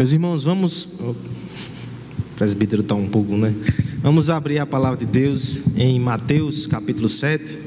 Meus 0.00 0.12
irmãos, 0.14 0.44
vamos. 0.44 0.98
O 0.98 1.14
presbítero 2.34 2.80
está 2.80 2.94
um 2.94 3.06
pouco, 3.06 3.36
né? 3.36 3.54
Vamos 4.02 4.30
abrir 4.30 4.58
a 4.58 4.64
palavra 4.64 4.98
de 4.98 5.04
Deus 5.04 5.76
em 5.76 6.00
Mateus 6.00 6.66
capítulo 6.66 7.06
7. 7.06 7.60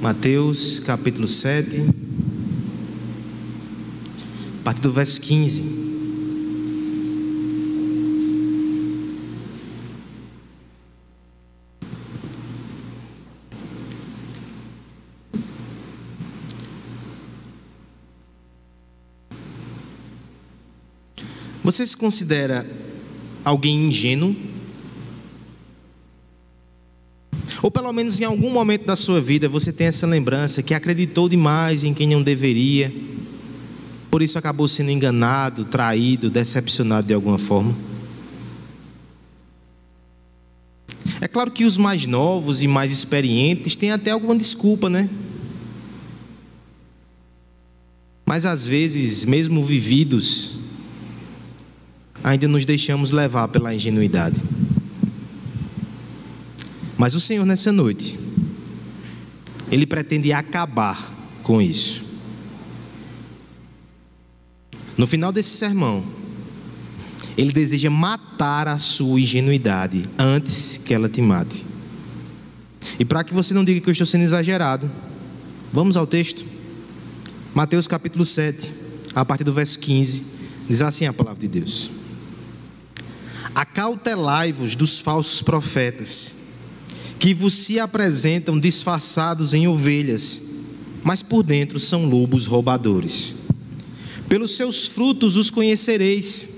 Mateus 0.00 0.78
capítulo 0.78 1.26
7, 1.26 1.88
a 4.60 4.62
partir 4.62 4.80
do 4.80 4.92
verso 4.92 5.20
15. 5.20 5.83
Você 21.74 21.84
se 21.86 21.96
considera 21.96 22.64
alguém 23.44 23.88
ingênuo? 23.88 24.36
Ou 27.60 27.68
pelo 27.68 27.92
menos 27.92 28.20
em 28.20 28.24
algum 28.24 28.48
momento 28.48 28.86
da 28.86 28.94
sua 28.94 29.20
vida 29.20 29.48
você 29.48 29.72
tem 29.72 29.88
essa 29.88 30.06
lembrança 30.06 30.62
que 30.62 30.72
acreditou 30.72 31.28
demais 31.28 31.82
em 31.82 31.92
quem 31.92 32.06
não 32.06 32.22
deveria, 32.22 32.94
por 34.08 34.22
isso 34.22 34.38
acabou 34.38 34.68
sendo 34.68 34.92
enganado, 34.92 35.64
traído, 35.64 36.30
decepcionado 36.30 37.08
de 37.08 37.14
alguma 37.14 37.38
forma? 37.38 37.76
É 41.20 41.26
claro 41.26 41.50
que 41.50 41.64
os 41.64 41.76
mais 41.76 42.06
novos 42.06 42.62
e 42.62 42.68
mais 42.68 42.92
experientes 42.92 43.74
têm 43.74 43.90
até 43.90 44.12
alguma 44.12 44.36
desculpa, 44.36 44.88
né? 44.88 45.10
Mas 48.24 48.46
às 48.46 48.64
vezes, 48.64 49.24
mesmo 49.24 49.60
vividos, 49.60 50.62
ainda 52.24 52.48
nos 52.48 52.64
deixamos 52.64 53.12
levar 53.12 53.48
pela 53.48 53.74
ingenuidade. 53.74 54.42
Mas 56.96 57.14
o 57.14 57.20
Senhor, 57.20 57.44
nessa 57.44 57.70
noite, 57.70 58.18
Ele 59.70 59.84
pretende 59.84 60.32
acabar 60.32 61.14
com 61.42 61.60
isso. 61.60 62.02
No 64.96 65.06
final 65.06 65.30
desse 65.30 65.50
sermão, 65.50 66.02
Ele 67.36 67.52
deseja 67.52 67.90
matar 67.90 68.68
a 68.68 68.78
sua 68.78 69.20
ingenuidade 69.20 70.04
antes 70.18 70.78
que 70.78 70.94
ela 70.94 71.10
te 71.10 71.20
mate. 71.20 71.66
E 72.98 73.04
para 73.04 73.22
que 73.22 73.34
você 73.34 73.52
não 73.52 73.64
diga 73.64 73.80
que 73.82 73.88
eu 73.88 73.92
estou 73.92 74.06
sendo 74.06 74.24
exagerado, 74.24 74.90
vamos 75.70 75.94
ao 75.94 76.06
texto. 76.06 76.42
Mateus 77.54 77.86
capítulo 77.86 78.24
7, 78.24 78.72
a 79.14 79.24
partir 79.26 79.44
do 79.44 79.52
verso 79.52 79.78
15, 79.78 80.24
diz 80.68 80.80
assim 80.80 81.06
a 81.06 81.12
palavra 81.12 81.40
de 81.40 81.48
Deus. 81.48 81.90
Acautelai-vos 83.54 84.74
dos 84.74 84.98
falsos 84.98 85.40
profetas, 85.40 86.34
que 87.20 87.32
vos 87.32 87.54
se 87.54 87.78
apresentam 87.78 88.58
disfarçados 88.58 89.54
em 89.54 89.68
ovelhas, 89.68 90.42
mas 91.04 91.22
por 91.22 91.42
dentro 91.44 91.78
são 91.78 92.06
lobos 92.06 92.46
roubadores. 92.46 93.36
Pelos 94.28 94.56
seus 94.56 94.86
frutos 94.86 95.36
os 95.36 95.50
conhecereis. 95.50 96.48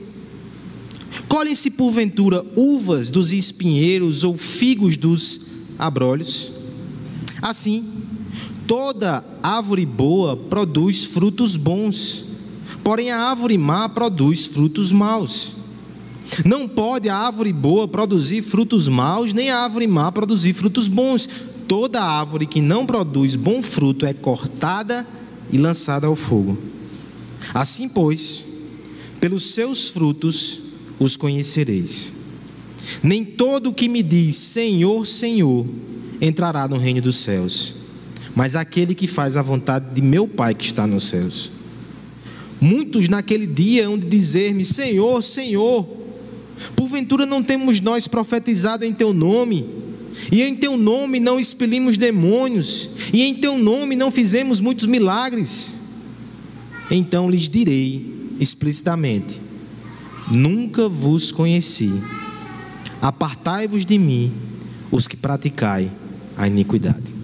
Colhem-se 1.28 1.72
porventura 1.72 2.44
uvas 2.54 3.10
dos 3.10 3.32
espinheiros 3.32 4.24
ou 4.24 4.38
figos 4.38 4.96
dos 4.96 5.40
abrolhos? 5.78 6.52
Assim, 7.42 7.84
toda 8.66 9.24
árvore 9.42 9.84
boa 9.84 10.36
produz 10.36 11.04
frutos 11.04 11.56
bons, 11.56 12.24
porém 12.82 13.10
a 13.10 13.18
árvore 13.18 13.58
má 13.58 13.88
produz 13.88 14.46
frutos 14.46 14.92
maus. 14.92 15.55
Não 16.44 16.68
pode 16.68 17.08
a 17.08 17.16
árvore 17.16 17.52
boa 17.52 17.86
produzir 17.86 18.42
frutos 18.42 18.88
maus, 18.88 19.32
nem 19.32 19.50
a 19.50 19.58
árvore 19.58 19.86
má 19.86 20.10
produzir 20.10 20.52
frutos 20.52 20.88
bons. 20.88 21.28
Toda 21.68 22.02
árvore 22.02 22.46
que 22.46 22.60
não 22.60 22.86
produz 22.86 23.36
bom 23.36 23.62
fruto 23.62 24.06
é 24.06 24.12
cortada 24.12 25.06
e 25.52 25.58
lançada 25.58 26.06
ao 26.06 26.16
fogo. 26.16 26.58
Assim, 27.54 27.88
pois, 27.88 28.44
pelos 29.20 29.46
seus 29.46 29.88
frutos 29.88 30.60
os 30.98 31.16
conhecereis. 31.16 32.12
Nem 33.02 33.24
todo 33.24 33.70
o 33.70 33.74
que 33.74 33.88
me 33.88 34.02
diz 34.02 34.36
Senhor, 34.36 35.06
Senhor 35.06 35.66
entrará 36.20 36.68
no 36.68 36.78
reino 36.78 37.00
dos 37.00 37.16
céus, 37.16 37.74
mas 38.34 38.56
aquele 38.56 38.94
que 38.94 39.06
faz 39.06 39.36
a 39.36 39.42
vontade 39.42 39.94
de 39.94 40.00
meu 40.00 40.28
Pai 40.28 40.54
que 40.54 40.64
está 40.64 40.86
nos 40.86 41.04
céus. 41.04 41.50
Muitos 42.60 43.08
naquele 43.08 43.46
dia 43.46 43.88
hão 43.88 43.98
de 43.98 44.06
dizer-me: 44.06 44.64
Senhor, 44.64 45.22
Senhor, 45.22 45.86
Porventura 46.74 47.26
não 47.26 47.42
temos 47.42 47.80
nós 47.80 48.08
profetizado 48.08 48.84
em 48.84 48.92
teu 48.92 49.12
nome, 49.12 49.66
e 50.30 50.42
em 50.42 50.56
teu 50.56 50.76
nome 50.76 51.20
não 51.20 51.38
expelimos 51.38 51.96
demônios, 51.96 52.90
e 53.12 53.22
em 53.22 53.34
teu 53.34 53.58
nome 53.58 53.94
não 53.94 54.10
fizemos 54.10 54.60
muitos 54.60 54.86
milagres. 54.86 55.80
Então 56.90 57.30
lhes 57.30 57.48
direi 57.48 58.34
explicitamente: 58.40 59.40
Nunca 60.30 60.88
vos 60.88 61.30
conheci. 61.30 61.92
Apartai-vos 63.00 63.84
de 63.84 63.98
mim, 63.98 64.32
os 64.90 65.06
que 65.06 65.16
praticai 65.16 65.90
a 66.36 66.46
iniquidade. 66.46 67.14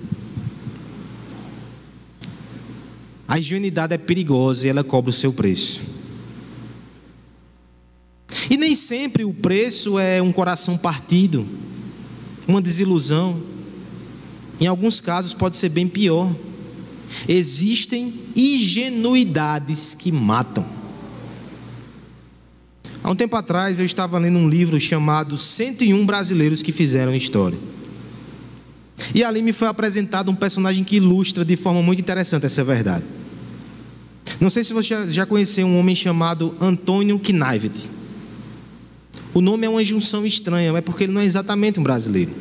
A 3.26 3.38
higienidade 3.38 3.94
é 3.94 3.98
perigosa 3.98 4.66
e 4.66 4.70
ela 4.70 4.84
cobra 4.84 5.10
o 5.10 5.12
seu 5.12 5.32
preço. 5.32 5.91
E 8.52 8.56
nem 8.58 8.74
sempre 8.74 9.24
o 9.24 9.32
preço 9.32 9.98
é 9.98 10.20
um 10.20 10.30
coração 10.30 10.76
partido, 10.76 11.46
uma 12.46 12.60
desilusão. 12.60 13.40
Em 14.60 14.66
alguns 14.66 15.00
casos 15.00 15.32
pode 15.32 15.56
ser 15.56 15.70
bem 15.70 15.88
pior. 15.88 16.30
Existem 17.26 18.12
ingenuidades 18.36 19.94
que 19.94 20.12
matam. 20.12 20.66
Há 23.02 23.10
um 23.10 23.16
tempo 23.16 23.34
atrás 23.36 23.80
eu 23.80 23.86
estava 23.86 24.18
lendo 24.18 24.38
um 24.38 24.50
livro 24.50 24.78
chamado 24.78 25.38
101 25.38 26.04
Brasileiros 26.04 26.62
que 26.62 26.72
Fizeram 26.72 27.16
História. 27.16 27.58
E 29.14 29.24
ali 29.24 29.40
me 29.40 29.54
foi 29.54 29.68
apresentado 29.68 30.30
um 30.30 30.34
personagem 30.34 30.84
que 30.84 30.96
ilustra 30.96 31.42
de 31.42 31.56
forma 31.56 31.82
muito 31.82 32.00
interessante 32.00 32.44
essa 32.44 32.62
verdade. 32.62 33.06
Não 34.38 34.50
sei 34.50 34.62
se 34.62 34.74
você 34.74 35.10
já 35.10 35.24
conheceu 35.24 35.66
um 35.66 35.78
homem 35.78 35.94
chamado 35.94 36.54
Antônio 36.60 37.18
Knivet. 37.18 38.01
O 39.34 39.40
nome 39.40 39.66
é 39.66 39.70
uma 39.70 39.82
junção 39.82 40.26
estranha, 40.26 40.76
é 40.76 40.80
porque 40.80 41.04
ele 41.04 41.12
não 41.12 41.20
é 41.20 41.24
exatamente 41.24 41.80
um 41.80 41.82
brasileiro. 41.82 42.32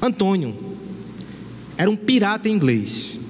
Antônio 0.00 0.56
era 1.76 1.88
um 1.88 1.96
pirata 1.96 2.48
inglês 2.48 3.20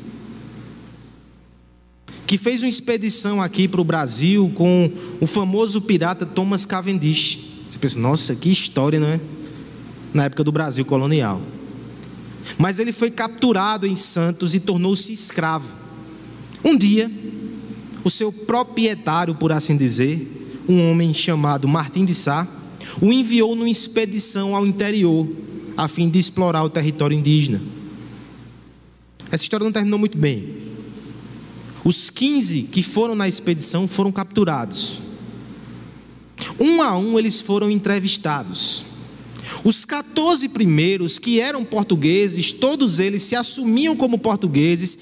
que 2.27 2.39
fez 2.39 2.63
uma 2.63 2.69
expedição 2.69 3.43
aqui 3.43 3.69
para 3.69 3.81
o 3.81 3.85
Brasil 3.85 4.51
com 4.55 4.91
o 5.21 5.27
famoso 5.27 5.83
pirata 5.83 6.25
Thomas 6.25 6.65
Cavendish. 6.65 7.39
Você 7.71 7.79
pensa, 7.79 8.01
nossa, 8.01 8.35
que 8.35 8.51
história, 8.51 8.99
não 8.99 9.09
é? 9.09 9.21
Na 10.15 10.25
época 10.25 10.43
do 10.43 10.51
Brasil 10.51 10.83
colonial. 10.87 11.43
Mas 12.57 12.79
ele 12.79 12.93
foi 12.93 13.11
capturado 13.11 13.87
em 13.87 13.95
Santos 13.95 14.55
e 14.55 14.61
tornou-se 14.61 15.13
escravo. 15.13 15.75
Um 16.65 16.75
dia, 16.75 17.11
o 18.03 18.09
seu 18.09 18.33
proprietário, 18.33 19.35
por 19.35 19.53
assim 19.53 19.77
dizer, 19.77 20.42
um 20.69 20.91
homem 20.91 21.13
chamado 21.13 21.67
Martim 21.67 22.05
de 22.05 22.15
Sá, 22.15 22.47
o 23.01 23.13
enviou 23.13 23.55
numa 23.55 23.71
expedição 23.71 24.55
ao 24.55 24.67
interior, 24.67 25.29
a 25.77 25.89
fim 25.89 26.09
de 26.09 26.19
explorar 26.19 26.65
o 26.65 26.71
território 26.71 27.17
indígena. 27.17 27.61
Essa 29.31 29.45
história 29.45 29.65
não 29.65 29.73
terminou 29.73 29.99
muito 29.99 30.19
bem. 30.19 30.55
Os 31.85 32.11
15 32.11 32.65
que 32.65 32.83
foram 32.83 33.15
na 33.15 33.27
expedição 33.27 33.89
foram 33.89 34.13
capturados. 34.13 34.99
Um 36.61 36.83
a 36.83 36.97
um 36.97 37.19
eles 37.19 37.41
foram 37.41 37.71
entrevistados. 37.71 38.85
Os 39.65 39.85
14 39.85 40.49
primeiros, 40.49 41.19
que 41.19 41.41
eram 41.41 41.65
portugueses, 41.65 42.53
todos 42.53 43.01
eles 43.01 43.23
se 43.23 43.35
assumiam 43.35 43.97
como 43.97 44.19
portugueses 44.19 44.99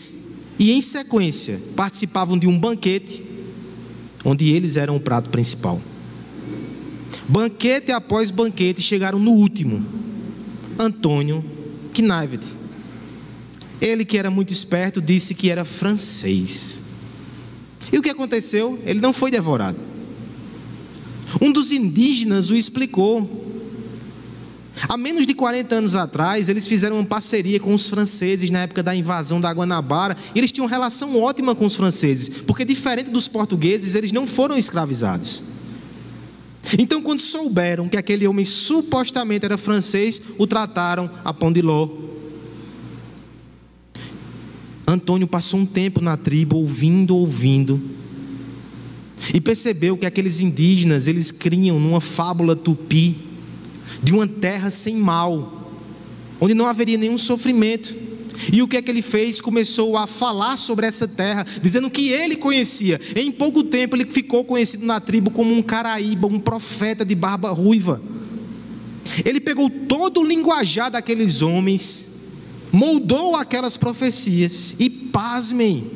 e, 0.59 0.73
em 0.73 0.81
sequência, 0.81 1.61
participavam 1.77 2.39
de 2.39 2.47
um 2.47 2.59
banquete 2.59 3.23
onde 4.25 4.49
eles 4.51 4.77
eram 4.77 4.97
o 4.97 5.01
prato 5.01 5.31
principal. 5.31 5.81
Banquete 7.29 7.93
após 7.93 8.31
banquete 8.31 8.81
chegaram 8.81 9.19
no 9.19 9.33
último, 9.33 9.85
Antônio 10.79 11.45
Knivet. 11.93 12.57
Ele, 13.81 14.05
que 14.05 14.19
era 14.19 14.31
muito 14.31 14.53
esperto, 14.53 15.01
disse 15.01 15.35
que 15.35 15.49
era 15.49 15.65
francês. 15.65 16.83
E 17.93 17.99
o 17.99 18.03
que 18.03 18.11
aconteceu? 18.11 18.79
Ele 18.85 19.01
não 19.01 19.13
foi 19.13 19.31
devorado. 19.31 19.79
Um 21.41 21.51
dos 21.51 21.73
indígenas 21.73 22.51
o 22.51 22.57
explicou. 22.57 23.50
Há 24.91 24.97
menos 24.97 25.25
de 25.25 25.35
40 25.35 25.73
anos 25.73 25.95
atrás, 25.95 26.49
eles 26.49 26.67
fizeram 26.67 26.97
uma 26.97 27.05
parceria 27.05 27.61
com 27.61 27.73
os 27.73 27.89
franceses 27.89 28.51
na 28.51 28.63
época 28.63 28.83
da 28.83 28.93
invasão 28.93 29.41
da 29.41 29.49
Guanabara, 29.49 30.17
e 30.35 30.39
eles 30.41 30.51
tinham 30.51 30.67
relação 30.67 31.17
ótima 31.17 31.55
com 31.55 31.65
os 31.65 31.77
franceses, 31.77 32.29
porque 32.29 32.65
diferente 32.65 33.09
dos 33.09 33.29
portugueses, 33.29 33.95
eles 33.95 34.11
não 34.11 34.27
foram 34.27 34.59
escravizados. 34.59 35.45
Então, 36.77 37.01
quando 37.01 37.21
souberam 37.21 37.89
que 37.89 37.97
aquele 37.97 38.27
homem 38.27 38.45
supostamente 38.45 39.45
era 39.45 39.57
francês, 39.57 40.21
o 40.37 40.45
trataram 40.45 41.09
a 41.25 41.33
pão 41.33 41.53
de 41.53 41.63
ló. 41.63 41.89
Antônio 44.89 45.29
passou 45.29 45.61
um 45.61 45.67
tempo 45.67 46.01
na 46.01 46.17
tribo 46.17 46.57
ouvindo, 46.57 47.17
ouvindo, 47.17 47.81
e 49.33 49.41
percebeu 49.41 49.97
que 49.97 50.05
aqueles 50.05 50.41
indígenas, 50.41 51.07
eles 51.07 51.31
criam 51.31 51.79
numa 51.79 52.01
fábula 52.01 52.57
tupi 52.57 53.30
de 54.03 54.13
uma 54.13 54.27
terra 54.27 54.71
sem 54.71 54.97
mal, 54.97 55.71
onde 56.41 56.55
não 56.55 56.67
haveria 56.67 56.99
nenhum 56.99 57.19
sofrimento. 57.19 57.95
E 58.53 58.63
o 58.63 58.69
que 58.69 58.77
é 58.77 58.83
que 58.83 58.91
ele 58.91 59.03
fez? 59.03 59.41
Começou 59.41 59.97
a 59.97 60.07
falar 60.07 60.57
sobre 60.57 60.87
essa 60.87 61.07
terra, 61.07 61.45
dizendo 61.61 61.91
que 61.91 62.09
ele 62.09 62.37
conhecia. 62.37 62.99
Em 63.15 63.31
pouco 63.31 63.63
tempo 63.63 63.95
ele 63.95 64.07
ficou 64.07 64.45
conhecido 64.45 64.87
na 64.87 64.99
tribo 64.99 65.31
como 65.31 65.53
um 65.53 65.63
caraíba, 65.63 66.27
um 66.27 66.41
profeta 66.41 67.05
de 67.05 67.15
barba 67.15 67.51
ruiva. 67.51 68.01
Ele 69.25 69.41
pegou 69.41 69.69
todo 69.69 70.21
o 70.21 70.25
linguajar 70.25 70.91
daqueles 70.91 71.43
homens, 71.43 72.07
moldou 72.73 73.35
aquelas 73.37 73.77
profecias 73.77 74.75
e, 74.79 74.89
pasmem, 74.89 75.91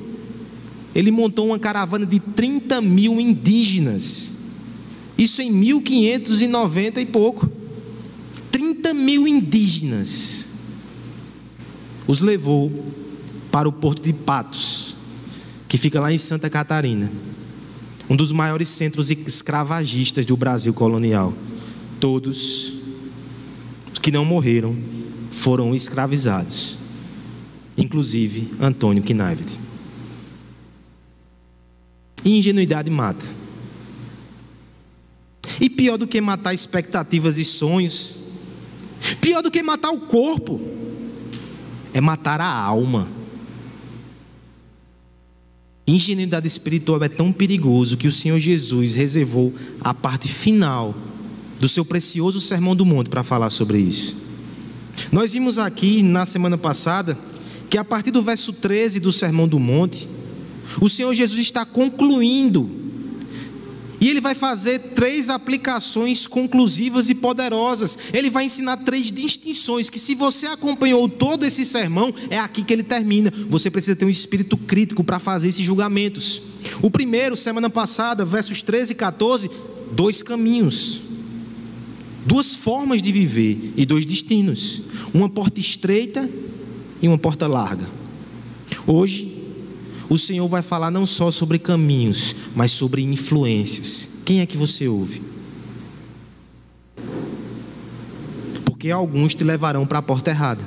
ele 0.94 1.10
montou 1.10 1.46
uma 1.46 1.58
caravana 1.58 2.06
de 2.06 2.20
30 2.20 2.81
mil 2.81 3.20
indígenas. 3.20 4.32
Isso 5.19 5.42
em 5.42 5.50
1590 5.50 7.00
e 7.00 7.06
pouco. 7.06 7.50
30 8.64 8.94
mil 8.94 9.28
indígenas. 9.28 10.49
Os 12.06 12.22
levou 12.22 12.72
para 13.50 13.69
o 13.69 13.72
porto 13.72 14.02
de 14.02 14.12
Patos, 14.12 14.96
que 15.69 15.76
fica 15.76 16.00
lá 16.00 16.11
em 16.11 16.16
Santa 16.16 16.49
Catarina, 16.49 17.12
um 18.08 18.16
dos 18.16 18.32
maiores 18.32 18.69
centros 18.69 19.11
escravagistas 19.11 20.25
do 20.25 20.34
Brasil 20.37 20.72
colonial. 20.72 21.34
Todos 22.00 22.72
que 24.00 24.11
não 24.11 24.25
morreram 24.25 24.76
foram 25.31 25.75
escravizados, 25.75 26.78
inclusive 27.76 28.50
Antônio 28.58 29.02
Knivet. 29.02 29.58
Ingenuidade 32.25 32.90
mata. 32.90 33.31
E 35.60 35.69
pior 35.69 35.99
do 35.99 36.06
que 36.06 36.20
matar 36.20 36.55
expectativas 36.55 37.37
e 37.38 37.44
sonhos, 37.44 38.24
pior 39.21 39.43
do 39.43 39.51
que 39.51 39.62
matar 39.62 39.91
o 39.91 40.01
corpo, 40.01 40.61
é 41.93 42.01
matar 42.01 42.41
a 42.41 42.53
alma. 42.53 43.09
Ingenuidade 45.87 46.47
espiritual 46.47 47.03
é 47.05 47.09
tão 47.09 47.31
perigoso 47.31 47.97
que 47.97 48.09
o 48.09 48.12
Senhor 48.12 48.39
Jesus 48.39 48.95
reservou 48.95 49.53
a 49.81 49.93
parte 49.93 50.29
final 50.29 50.95
do 51.61 51.69
seu 51.69 51.85
precioso 51.85 52.41
Sermão 52.41 52.75
do 52.75 52.87
Monte 52.87 53.11
para 53.11 53.23
falar 53.23 53.51
sobre 53.51 53.79
isso. 53.79 54.17
Nós 55.12 55.33
vimos 55.33 55.59
aqui 55.59 56.03
na 56.03 56.25
semana 56.25 56.56
passada 56.56 57.19
que 57.69 57.77
a 57.77 57.85
partir 57.85 58.11
do 58.11 58.23
verso 58.23 58.53
13 58.53 59.01
do 59.01 59.12
Sermão 59.12 59.47
do 59.47 59.59
Monte, 59.59 60.09
o 60.81 60.89
Senhor 60.89 61.12
Jesus 61.12 61.41
está 61.41 61.65
concluindo. 61.67 62.83
E 64.05 64.11
ele 64.11 64.21
vai 64.21 64.35
fazer 64.35 64.81
três 64.95 65.31
aplicações 65.31 66.27
conclusivas 66.27 67.09
e 67.09 67.15
poderosas. 67.15 67.97
Ele 68.12 68.29
vai 68.29 68.45
ensinar 68.45 68.77
três 68.77 69.11
distinções 69.11 69.89
que 69.89 69.99
se 69.99 70.15
você 70.15 70.45
acompanhou 70.45 71.09
todo 71.09 71.47
esse 71.47 71.65
sermão, 71.65 72.12
é 72.29 72.39
aqui 72.39 72.62
que 72.62 72.71
ele 72.71 72.83
termina. 72.83 73.33
Você 73.49 73.71
precisa 73.71 73.97
ter 73.97 74.05
um 74.05 74.11
espírito 74.11 74.59
crítico 74.59 75.03
para 75.03 75.19
fazer 75.19 75.49
esses 75.49 75.65
julgamentos. 75.65 76.43
O 76.83 76.91
primeiro, 76.91 77.35
semana 77.35 77.71
passada, 77.71 78.27
versos 78.27 78.61
13 78.61 78.93
e 78.93 78.95
14, 78.95 79.51
dois 79.91 80.23
caminhos. 80.23 81.01
Duas 82.27 82.56
formas 82.56 83.01
de 83.01 83.11
viver 83.11 83.73
e 83.75 83.87
dois 83.87 84.05
destinos. 84.05 84.83
Uma 85.15 85.31
porta 85.31 85.59
estreita 85.59 86.29
e 87.01 87.09
uma 87.09 87.17
porta 87.17 87.47
larga. 87.47 87.89
Hoje 88.87 89.33
o 90.09 90.19
Senhor 90.19 90.47
vai 90.49 90.62
falar 90.62 90.91
não 90.91 91.06
só 91.06 91.31
sobre 91.31 91.59
caminhos, 91.59 92.35
mas 92.55 92.71
sobre 92.71 93.03
influências. 93.03 94.19
Quem 94.25 94.41
é 94.41 94.47
que 94.47 94.56
você 94.56 94.87
ouve? 94.87 95.23
Porque 98.65 98.91
alguns 98.91 99.35
te 99.35 99.45
levarão 99.45 99.87
para 99.87 99.99
a 99.99 100.03
porta 100.03 100.31
errada. 100.31 100.62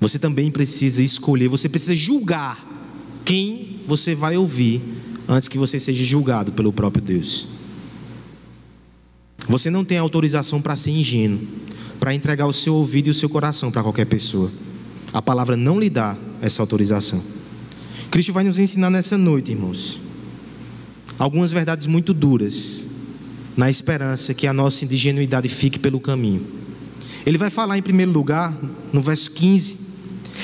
Você 0.00 0.18
também 0.18 0.50
precisa 0.50 1.02
escolher, 1.02 1.48
você 1.48 1.68
precisa 1.68 1.96
julgar 1.96 2.64
quem 3.24 3.80
você 3.86 4.14
vai 4.14 4.36
ouvir 4.36 4.82
antes 5.28 5.48
que 5.48 5.58
você 5.58 5.80
seja 5.80 6.04
julgado 6.04 6.52
pelo 6.52 6.72
próprio 6.72 7.02
Deus. 7.02 7.48
Você 9.48 9.70
não 9.70 9.84
tem 9.84 9.98
autorização 9.98 10.60
para 10.60 10.76
ser 10.76 10.90
ingênuo, 10.90 11.40
para 11.98 12.14
entregar 12.14 12.46
o 12.46 12.52
seu 12.52 12.74
ouvido 12.74 13.06
e 13.06 13.10
o 13.10 13.14
seu 13.14 13.28
coração 13.28 13.70
para 13.70 13.82
qualquer 13.82 14.06
pessoa. 14.06 14.50
A 15.12 15.22
palavra 15.22 15.56
não 15.56 15.80
lhe 15.80 15.88
dá 15.88 16.16
essa 16.40 16.62
autorização. 16.62 17.35
Cristo 18.10 18.32
vai 18.32 18.44
nos 18.44 18.58
ensinar 18.58 18.90
nessa 18.90 19.18
noite, 19.18 19.52
irmãos, 19.52 20.00
algumas 21.18 21.52
verdades 21.52 21.86
muito 21.86 22.14
duras, 22.14 22.88
na 23.56 23.70
esperança 23.70 24.34
que 24.34 24.46
a 24.46 24.52
nossa 24.52 24.84
ingenuidade 24.84 25.48
fique 25.48 25.78
pelo 25.78 25.98
caminho. 25.98 26.46
Ele 27.24 27.38
vai 27.38 27.50
falar, 27.50 27.76
em 27.76 27.82
primeiro 27.82 28.12
lugar, 28.12 28.56
no 28.92 29.00
verso 29.00 29.30
15, 29.32 29.78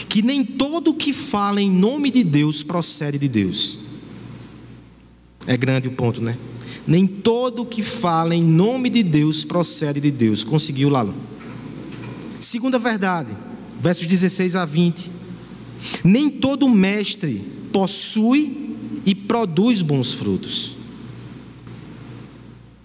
que 0.08 0.22
nem 0.22 0.44
todo 0.44 0.94
que 0.94 1.12
fala 1.12 1.60
em 1.60 1.70
nome 1.70 2.10
de 2.10 2.24
Deus 2.24 2.62
procede 2.62 3.18
de 3.18 3.28
Deus. 3.28 3.80
É 5.46 5.56
grande 5.56 5.88
o 5.88 5.92
ponto, 5.92 6.20
né? 6.20 6.36
Nem 6.86 7.06
todo 7.06 7.64
que 7.64 7.82
fala 7.82 8.34
em 8.34 8.42
nome 8.42 8.90
de 8.90 9.02
Deus 9.02 9.44
procede 9.44 10.00
de 10.00 10.10
Deus. 10.10 10.42
Conseguiu, 10.42 10.88
Lalo? 10.88 11.14
Segunda 12.40 12.78
verdade, 12.78 13.36
versos 13.80 14.06
16 14.06 14.56
a 14.56 14.64
20. 14.64 15.21
Nem 16.04 16.30
todo 16.30 16.68
mestre 16.68 17.40
possui 17.72 18.76
e 19.04 19.14
produz 19.14 19.82
bons 19.82 20.12
frutos. 20.12 20.76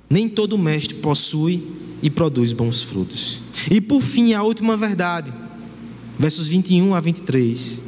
Nem 0.10 0.28
todo 0.28 0.58
mestre 0.58 0.96
possui 0.96 1.64
e 2.02 2.10
produz 2.10 2.54
bons 2.54 2.82
frutos. 2.82 3.42
E 3.70 3.82
por 3.82 4.02
fim, 4.02 4.34
a 4.34 4.44
última 4.44 4.78
verdade, 4.78 5.34
versos 6.18 6.48
21 6.48 6.96
a 6.96 7.00
23. 7.00 7.82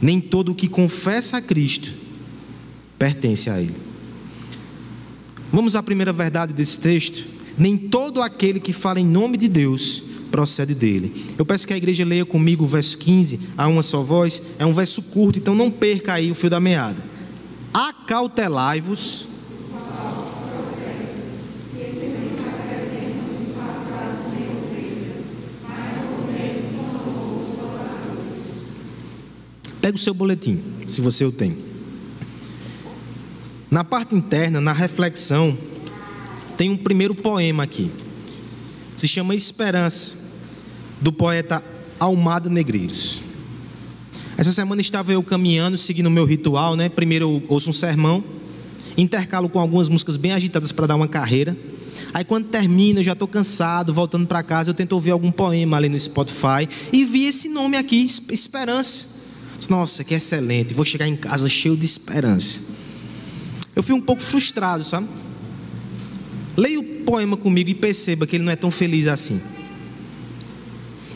Nem 0.00 0.20
todo 0.20 0.52
o 0.52 0.54
que 0.54 0.68
confessa 0.68 1.38
a 1.38 1.42
Cristo 1.42 1.90
pertence 2.98 3.48
a 3.48 3.60
Ele. 3.60 3.74
Vamos 5.52 5.76
à 5.76 5.82
primeira 5.82 6.12
verdade 6.12 6.52
desse 6.52 6.78
texto. 6.78 7.26
Nem 7.56 7.76
todo 7.76 8.20
aquele 8.20 8.58
que 8.60 8.72
fala 8.72 9.00
em 9.00 9.06
nome 9.06 9.36
de 9.36 9.48
Deus 9.48 10.13
procede 10.34 10.74
dele. 10.74 11.32
Eu 11.38 11.46
peço 11.46 11.64
que 11.64 11.72
a 11.72 11.76
igreja 11.76 12.04
leia 12.04 12.26
comigo 12.26 12.64
o 12.64 12.66
verso 12.66 12.98
15, 12.98 13.38
a 13.56 13.68
uma 13.68 13.84
só 13.84 14.02
voz. 14.02 14.42
É 14.58 14.66
um 14.66 14.72
verso 14.72 15.00
curto, 15.00 15.38
então 15.38 15.54
não 15.54 15.70
perca 15.70 16.14
aí 16.14 16.28
o 16.28 16.34
fio 16.34 16.50
da 16.50 16.58
meada. 16.58 17.00
Acautelai-vos. 17.72 19.26
Pega 29.80 29.96
o 29.96 30.00
seu 30.00 30.14
boletim, 30.14 30.60
se 30.88 31.00
você 31.00 31.24
o 31.24 31.30
tem. 31.30 31.58
Na 33.70 33.84
parte 33.84 34.16
interna, 34.16 34.60
na 34.60 34.72
reflexão, 34.72 35.56
tem 36.56 36.70
um 36.70 36.76
primeiro 36.76 37.14
poema 37.14 37.62
aqui. 37.62 37.88
Se 38.96 39.06
chama 39.06 39.32
Esperança 39.32 40.23
do 41.04 41.12
poeta 41.12 41.62
Almada 42.00 42.48
Negreiros. 42.48 43.20
Essa 44.38 44.52
semana 44.52 44.80
estava 44.80 45.12
eu 45.12 45.22
caminhando, 45.22 45.76
seguindo 45.76 46.06
o 46.06 46.10
meu 46.10 46.24
ritual, 46.24 46.76
né? 46.76 46.88
Primeiro 46.88 47.26
eu 47.26 47.42
ouço 47.46 47.68
um 47.68 47.74
sermão, 47.74 48.24
intercalo 48.96 49.50
com 49.50 49.60
algumas 49.60 49.90
músicas 49.90 50.16
bem 50.16 50.32
agitadas 50.32 50.72
para 50.72 50.86
dar 50.86 50.96
uma 50.96 51.06
carreira. 51.06 51.54
Aí 52.14 52.24
quando 52.24 52.46
termina, 52.46 53.00
eu 53.00 53.04
já 53.04 53.12
estou 53.12 53.28
cansado, 53.28 53.92
voltando 53.92 54.26
para 54.26 54.42
casa, 54.42 54.70
eu 54.70 54.74
tento 54.74 54.92
ouvir 54.92 55.10
algum 55.10 55.30
poema 55.30 55.76
ali 55.76 55.90
no 55.90 55.98
Spotify 56.00 56.66
e 56.90 57.04
vi 57.04 57.26
esse 57.26 57.50
nome 57.50 57.76
aqui, 57.76 58.06
Esperança. 58.30 59.12
Nossa, 59.68 60.02
que 60.04 60.14
excelente, 60.14 60.72
vou 60.72 60.86
chegar 60.86 61.06
em 61.06 61.16
casa 61.16 61.50
cheio 61.50 61.76
de 61.76 61.84
esperança. 61.84 62.62
Eu 63.76 63.82
fui 63.82 63.94
um 63.94 64.00
pouco 64.00 64.22
frustrado, 64.22 64.84
sabe? 64.84 65.06
Leia 66.56 66.80
o 66.80 66.84
poema 67.04 67.36
comigo 67.36 67.68
e 67.68 67.74
perceba 67.74 68.26
que 68.26 68.36
ele 68.36 68.44
não 68.44 68.52
é 68.52 68.56
tão 68.56 68.70
feliz 68.70 69.06
assim 69.06 69.38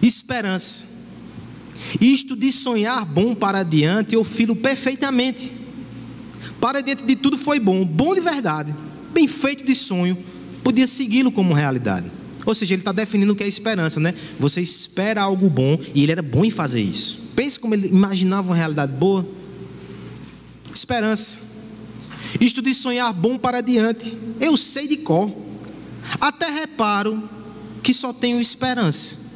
esperança. 0.02 0.84
Isto 2.00 2.36
de 2.36 2.52
sonhar 2.52 3.04
bom 3.04 3.34
para 3.34 3.60
adiante, 3.60 4.14
eu 4.14 4.24
filo 4.24 4.54
perfeitamente. 4.54 5.52
Para 6.60 6.80
diante 6.80 7.04
de 7.04 7.16
tudo 7.16 7.38
foi 7.38 7.60
bom, 7.60 7.84
bom 7.84 8.14
de 8.14 8.20
verdade, 8.20 8.74
bem 9.12 9.26
feito 9.26 9.64
de 9.64 9.74
sonho, 9.74 10.18
podia 10.62 10.86
segui-lo 10.86 11.30
como 11.30 11.54
realidade. 11.54 12.10
Ou 12.44 12.54
seja, 12.54 12.74
ele 12.74 12.80
está 12.80 12.92
definindo 12.92 13.32
o 13.32 13.36
que 13.36 13.44
é 13.44 13.48
esperança, 13.48 14.00
né? 14.00 14.14
Você 14.38 14.60
espera 14.60 15.22
algo 15.22 15.50
bom 15.50 15.78
e 15.94 16.02
ele 16.02 16.12
era 16.12 16.22
bom 16.22 16.44
em 16.44 16.50
fazer 16.50 16.80
isso. 16.80 17.30
Pense 17.36 17.60
como 17.60 17.74
ele 17.74 17.88
imaginava 17.88 18.48
uma 18.48 18.56
realidade 18.56 18.92
boa. 18.92 19.28
Esperança. 20.74 21.38
Isto 22.40 22.62
de 22.62 22.74
sonhar 22.74 23.12
bom 23.12 23.36
para 23.36 23.60
diante. 23.60 24.16
Eu 24.40 24.56
sei 24.56 24.88
de 24.88 24.96
cor. 24.96 25.30
Até 26.20 26.48
reparo 26.50 27.28
que 27.82 27.92
só 27.92 28.12
tenho 28.12 28.40
esperança. 28.40 29.27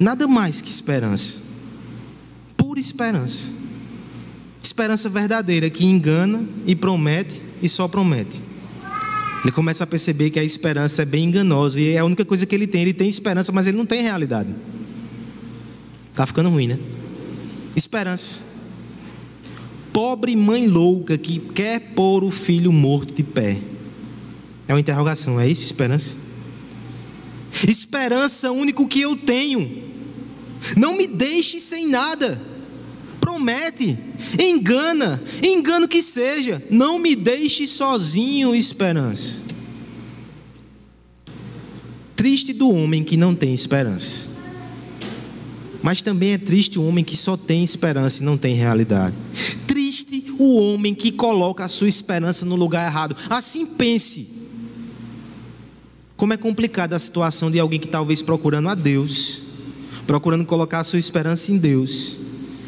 Nada 0.00 0.26
mais 0.26 0.62
que 0.62 0.70
esperança. 0.70 1.42
Pura 2.56 2.80
esperança. 2.80 3.50
Esperança 4.62 5.10
verdadeira 5.10 5.68
que 5.68 5.84
engana 5.84 6.42
e 6.66 6.74
promete 6.74 7.42
e 7.60 7.68
só 7.68 7.86
promete. 7.86 8.42
Ele 9.42 9.52
começa 9.52 9.84
a 9.84 9.86
perceber 9.86 10.30
que 10.30 10.38
a 10.38 10.44
esperança 10.44 11.02
é 11.02 11.04
bem 11.04 11.24
enganosa 11.24 11.78
e 11.78 11.92
é 11.92 11.98
a 11.98 12.04
única 12.04 12.24
coisa 12.24 12.46
que 12.46 12.54
ele 12.54 12.66
tem. 12.66 12.80
Ele 12.80 12.94
tem 12.94 13.10
esperança, 13.10 13.52
mas 13.52 13.66
ele 13.66 13.76
não 13.76 13.84
tem 13.84 14.02
realidade. 14.02 14.48
Tá 16.14 16.26
ficando 16.26 16.48
ruim, 16.48 16.66
né? 16.66 16.78
Esperança. 17.76 18.42
Pobre 19.92 20.34
mãe 20.34 20.66
louca 20.66 21.18
que 21.18 21.38
quer 21.38 21.92
pôr 21.94 22.24
o 22.24 22.30
filho 22.30 22.72
morto 22.72 23.12
de 23.12 23.22
pé. 23.22 23.58
É 24.66 24.72
uma 24.72 24.80
interrogação, 24.80 25.38
é 25.38 25.46
isso, 25.46 25.62
esperança? 25.62 26.16
Esperança, 27.68 28.50
único 28.50 28.86
que 28.88 29.02
eu 29.02 29.14
tenho. 29.14 29.89
Não 30.76 30.96
me 30.96 31.06
deixe 31.06 31.60
sem 31.60 31.86
nada. 31.86 32.40
Promete, 33.20 33.98
engana, 34.38 35.22
engano 35.42 35.86
que 35.86 36.02
seja. 36.02 36.62
Não 36.70 36.98
me 36.98 37.14
deixe 37.14 37.66
sozinho, 37.66 38.54
esperança. 38.54 39.40
Triste 42.16 42.52
do 42.52 42.70
homem 42.70 43.02
que 43.02 43.16
não 43.16 43.34
tem 43.34 43.54
esperança. 43.54 44.28
Mas 45.82 46.02
também 46.02 46.32
é 46.32 46.38
triste 46.38 46.78
o 46.78 46.86
homem 46.86 47.02
que 47.02 47.16
só 47.16 47.36
tem 47.36 47.64
esperança 47.64 48.22
e 48.22 48.26
não 48.26 48.36
tem 48.36 48.54
realidade. 48.54 49.16
Triste 49.66 50.26
o 50.38 50.56
homem 50.56 50.94
que 50.94 51.10
coloca 51.10 51.64
a 51.64 51.68
sua 51.68 51.88
esperança 51.88 52.44
no 52.44 52.56
lugar 52.56 52.86
errado. 52.86 53.16
Assim 53.30 53.64
pense. 53.64 54.28
Como 56.16 56.34
é 56.34 56.36
complicada 56.36 56.94
a 56.94 56.98
situação 56.98 57.50
de 57.50 57.58
alguém 57.58 57.80
que 57.80 57.88
talvez 57.88 58.20
procurando 58.20 58.68
a 58.68 58.74
Deus, 58.74 59.42
procurando 60.10 60.44
colocar 60.44 60.80
a 60.80 60.84
sua 60.84 60.98
esperança 60.98 61.52
em 61.52 61.56
Deus, 61.56 62.16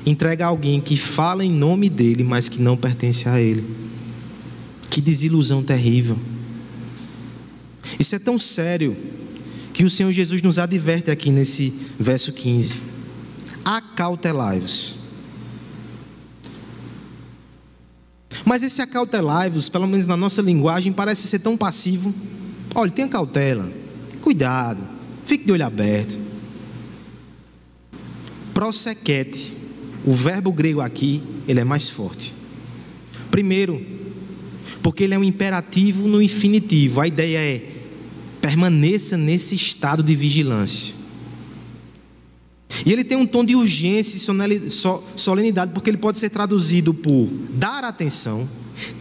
entrega 0.06 0.44
a 0.44 0.48
alguém 0.48 0.80
que 0.80 0.96
fala 0.96 1.44
em 1.44 1.50
nome 1.50 1.90
dele, 1.90 2.22
mas 2.22 2.48
que 2.48 2.62
não 2.62 2.76
pertence 2.76 3.28
a 3.28 3.40
ele. 3.40 3.64
Que 4.88 5.00
desilusão 5.00 5.60
terrível. 5.60 6.16
Isso 7.98 8.14
é 8.14 8.20
tão 8.20 8.38
sério 8.38 8.96
que 9.74 9.82
o 9.82 9.90
Senhor 9.90 10.12
Jesus 10.12 10.40
nos 10.40 10.56
adverte 10.56 11.10
aqui 11.10 11.32
nesse 11.32 11.74
verso 11.98 12.32
15. 12.32 12.80
Acautelai-vos. 13.64 14.98
Mas 18.44 18.62
esse 18.62 18.80
acautelai-vos, 18.80 19.68
pelo 19.68 19.88
menos 19.88 20.06
na 20.06 20.16
nossa 20.16 20.40
linguagem, 20.40 20.92
parece 20.92 21.26
ser 21.26 21.40
tão 21.40 21.56
passivo. 21.56 22.14
Olha, 22.72 22.92
tenha 22.92 23.08
cautela, 23.08 23.68
cuidado, 24.20 24.86
fique 25.24 25.44
de 25.44 25.50
olho 25.50 25.66
aberto. 25.66 26.30
Prosequete, 28.62 29.52
o 30.06 30.12
verbo 30.12 30.52
grego 30.52 30.80
aqui, 30.80 31.20
ele 31.48 31.58
é 31.58 31.64
mais 31.64 31.88
forte. 31.88 32.32
Primeiro, 33.28 33.84
porque 34.80 35.02
ele 35.02 35.14
é 35.14 35.18
um 35.18 35.24
imperativo 35.24 36.06
no 36.06 36.22
infinitivo. 36.22 37.00
A 37.00 37.08
ideia 37.08 37.38
é 37.38 37.60
permaneça 38.40 39.16
nesse 39.16 39.56
estado 39.56 40.00
de 40.00 40.14
vigilância. 40.14 40.94
E 42.86 42.92
ele 42.92 43.02
tem 43.02 43.18
um 43.18 43.26
tom 43.26 43.44
de 43.44 43.56
urgência 43.56 44.16
e 44.16 44.70
solenidade, 45.16 45.72
porque 45.72 45.90
ele 45.90 45.96
pode 45.96 46.20
ser 46.20 46.30
traduzido 46.30 46.94
por 46.94 47.28
dar 47.50 47.82
atenção, 47.82 48.48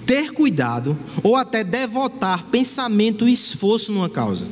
ter 0.07 0.31
cuidado 0.31 0.97
ou 1.21 1.35
até 1.35 1.63
devotar 1.63 2.47
pensamento 2.47 3.29
e 3.29 3.33
esforço 3.33 3.91
numa 3.91 4.09
causa. 4.09 4.47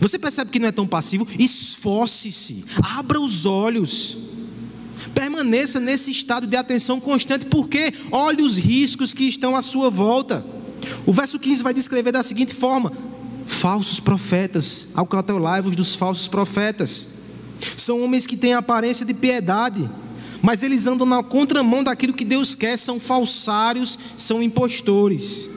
Você 0.00 0.18
percebe 0.18 0.50
que 0.50 0.58
não 0.58 0.68
é 0.68 0.72
tão 0.72 0.86
passivo? 0.86 1.26
Esforce-se, 1.38 2.64
abra 2.82 3.20
os 3.20 3.46
olhos, 3.46 4.18
permaneça 5.14 5.80
nesse 5.80 6.10
estado 6.10 6.46
de 6.46 6.56
atenção 6.56 7.00
constante, 7.00 7.46
porque 7.46 7.92
olhe 8.10 8.42
os 8.42 8.56
riscos 8.56 9.14
que 9.14 9.24
estão 9.24 9.56
à 9.56 9.62
sua 9.62 9.88
volta. 9.88 10.44
O 11.06 11.12
verso 11.12 11.38
15 11.38 11.62
vai 11.62 11.72
descrever 11.72 12.12
da 12.12 12.22
seguinte 12.22 12.54
forma: 12.54 12.92
falsos 13.46 14.00
profetas, 14.00 14.88
alcautelai-vos 14.94 15.74
dos 15.74 15.94
falsos 15.94 16.28
profetas. 16.28 17.08
São 17.76 18.02
homens 18.02 18.26
que 18.26 18.36
têm 18.36 18.52
aparência 18.52 19.06
de 19.06 19.14
piedade, 19.14 19.88
mas 20.42 20.62
eles 20.62 20.86
andam 20.86 21.06
na 21.06 21.22
contramão 21.22 21.82
daquilo 21.82 22.12
que 22.12 22.24
Deus 22.24 22.54
quer, 22.54 22.76
são 22.76 23.00
falsários, 23.00 23.98
são 24.16 24.42
impostores. 24.42 25.48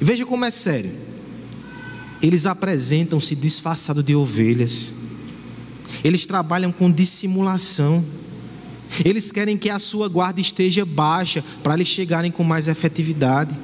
Veja 0.00 0.26
como 0.26 0.44
é 0.44 0.50
sério. 0.50 1.11
Eles 2.22 2.46
apresentam-se 2.46 3.34
disfarçados 3.34 4.04
de 4.04 4.14
ovelhas. 4.14 4.94
Eles 6.04 6.24
trabalham 6.24 6.70
com 6.70 6.90
dissimulação. 6.90 8.04
Eles 9.04 9.32
querem 9.32 9.58
que 9.58 9.68
a 9.68 9.78
sua 9.78 10.08
guarda 10.08 10.40
esteja 10.40 10.84
baixa 10.86 11.44
para 11.62 11.74
eles 11.74 11.88
chegarem 11.88 12.30
com 12.30 12.44
mais 12.44 12.68
efetividade. 12.68 13.58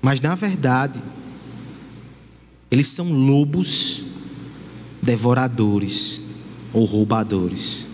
Mas 0.00 0.20
na 0.20 0.34
verdade, 0.34 1.02
eles 2.70 2.86
são 2.86 3.12
lobos 3.12 4.02
devoradores 5.02 6.22
ou 6.72 6.84
roubadores. 6.84 7.88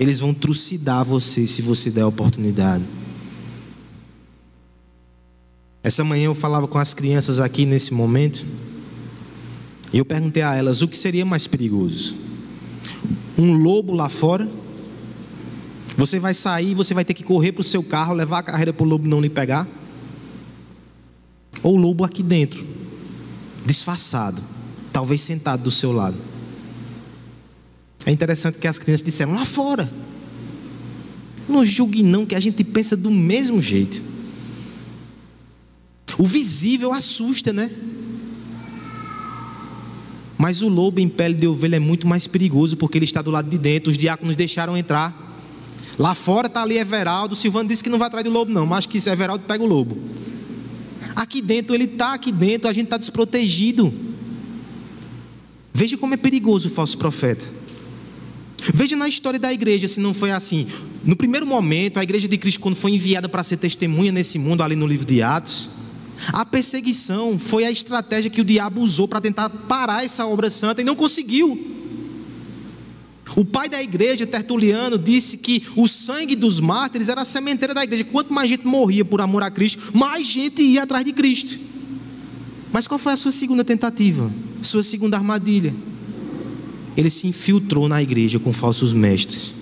Eles 0.00 0.18
vão 0.18 0.34
trucidar 0.34 1.04
você 1.04 1.46
se 1.46 1.62
você 1.62 1.90
der 1.90 2.00
a 2.00 2.08
oportunidade. 2.08 2.84
Essa 5.82 6.04
manhã 6.04 6.26
eu 6.26 6.34
falava 6.34 6.68
com 6.68 6.78
as 6.78 6.94
crianças 6.94 7.40
aqui 7.40 7.66
nesse 7.66 7.92
momento. 7.92 8.46
E 9.92 9.98
eu 9.98 10.04
perguntei 10.04 10.42
a 10.42 10.54
elas 10.54 10.80
o 10.80 10.88
que 10.88 10.96
seria 10.96 11.24
mais 11.24 11.46
perigoso: 11.46 12.14
um 13.36 13.52
lobo 13.52 13.92
lá 13.92 14.08
fora. 14.08 14.48
Você 15.96 16.18
vai 16.18 16.32
sair, 16.32 16.74
você 16.74 16.94
vai 16.94 17.04
ter 17.04 17.12
que 17.12 17.22
correr 17.22 17.52
para 17.52 17.60
o 17.60 17.64
seu 17.64 17.82
carro, 17.82 18.14
levar 18.14 18.38
a 18.38 18.42
carreira 18.42 18.72
para 18.72 18.84
o 18.84 18.88
lobo 18.88 19.06
não 19.06 19.20
lhe 19.20 19.28
pegar. 19.28 19.68
Ou 21.62 21.74
o 21.74 21.76
lobo 21.78 22.02
aqui 22.02 22.22
dentro, 22.22 22.66
disfarçado, 23.66 24.40
talvez 24.92 25.20
sentado 25.20 25.62
do 25.62 25.70
seu 25.70 25.92
lado. 25.92 26.16
É 28.06 28.10
interessante 28.10 28.58
que 28.58 28.66
as 28.66 28.78
crianças 28.78 29.04
disseram 29.04 29.34
lá 29.34 29.44
fora. 29.44 29.92
Não 31.48 31.64
julgue 31.64 32.02
não 32.02 32.24
que 32.24 32.34
a 32.34 32.40
gente 32.40 32.64
pensa 32.64 32.96
do 32.96 33.10
mesmo 33.10 33.60
jeito. 33.60 34.11
O 36.22 36.24
visível 36.24 36.92
assusta, 36.92 37.52
né? 37.52 37.68
Mas 40.38 40.62
o 40.62 40.68
lobo 40.68 41.00
em 41.00 41.08
pele 41.08 41.34
de 41.34 41.48
ovelha 41.48 41.74
é 41.74 41.80
muito 41.80 42.06
mais 42.06 42.28
perigoso 42.28 42.76
porque 42.76 42.96
ele 42.96 43.04
está 43.04 43.20
do 43.20 43.32
lado 43.32 43.50
de 43.50 43.58
dentro. 43.58 43.90
Os 43.90 43.98
diáconos 43.98 44.36
deixaram 44.36 44.76
entrar. 44.76 45.12
Lá 45.98 46.14
fora 46.14 46.46
está 46.46 46.62
ali 46.62 46.78
Everaldo. 46.78 47.34
Silvano 47.34 47.68
disse 47.68 47.82
que 47.82 47.90
não 47.90 47.98
vai 47.98 48.06
atrás 48.06 48.22
do 48.22 48.30
lobo, 48.30 48.52
não, 48.52 48.64
mas 48.64 48.86
que 48.86 48.98
Everaldo 48.98 49.46
pega 49.48 49.64
o 49.64 49.66
lobo. 49.66 49.98
Aqui 51.16 51.42
dentro, 51.42 51.74
ele 51.74 51.86
está 51.86 52.14
aqui 52.14 52.30
dentro, 52.30 52.70
a 52.70 52.72
gente 52.72 52.84
está 52.84 52.98
desprotegido. 52.98 53.92
Veja 55.74 55.98
como 55.98 56.14
é 56.14 56.16
perigoso 56.16 56.68
o 56.68 56.70
falso 56.70 56.96
profeta. 56.96 57.50
Veja 58.72 58.94
na 58.94 59.08
história 59.08 59.40
da 59.40 59.52
igreja 59.52 59.88
se 59.88 59.98
não 59.98 60.14
foi 60.14 60.30
assim. 60.30 60.68
No 61.04 61.16
primeiro 61.16 61.48
momento, 61.48 61.98
a 61.98 62.02
igreja 62.04 62.28
de 62.28 62.38
Cristo, 62.38 62.60
quando 62.60 62.76
foi 62.76 62.92
enviada 62.92 63.28
para 63.28 63.42
ser 63.42 63.56
testemunha 63.56 64.12
nesse 64.12 64.38
mundo, 64.38 64.62
ali 64.62 64.76
no 64.76 64.86
livro 64.86 65.04
de 65.04 65.20
Atos, 65.20 65.81
a 66.28 66.44
perseguição 66.44 67.38
foi 67.38 67.64
a 67.64 67.70
estratégia 67.70 68.30
que 68.30 68.40
o 68.40 68.44
diabo 68.44 68.80
usou 68.80 69.08
para 69.08 69.20
tentar 69.20 69.48
parar 69.48 70.04
essa 70.04 70.26
obra 70.26 70.50
santa 70.50 70.80
e 70.80 70.84
não 70.84 70.94
conseguiu. 70.94 71.68
O 73.34 73.44
pai 73.44 73.68
da 73.68 73.82
igreja, 73.82 74.26
Tertuliano, 74.26 74.98
disse 74.98 75.38
que 75.38 75.66
o 75.74 75.88
sangue 75.88 76.36
dos 76.36 76.60
mártires 76.60 77.08
era 77.08 77.22
a 77.22 77.24
sementeira 77.24 77.72
da 77.72 77.82
igreja. 77.82 78.04
Quanto 78.04 78.32
mais 78.32 78.48
gente 78.48 78.66
morria 78.66 79.04
por 79.04 79.20
amor 79.20 79.42
a 79.42 79.50
Cristo, 79.50 79.96
mais 79.96 80.26
gente 80.26 80.60
ia 80.62 80.82
atrás 80.82 81.04
de 81.04 81.12
Cristo. 81.12 81.58
Mas 82.70 82.86
qual 82.86 82.98
foi 82.98 83.12
a 83.12 83.16
sua 83.16 83.32
segunda 83.32 83.64
tentativa? 83.64 84.30
Sua 84.60 84.82
segunda 84.82 85.16
armadilha? 85.16 85.74
ele 86.96 87.10
se 87.10 87.26
infiltrou 87.26 87.88
na 87.88 88.02
igreja 88.02 88.38
com 88.38 88.52
falsos 88.52 88.92
mestres. 88.92 89.56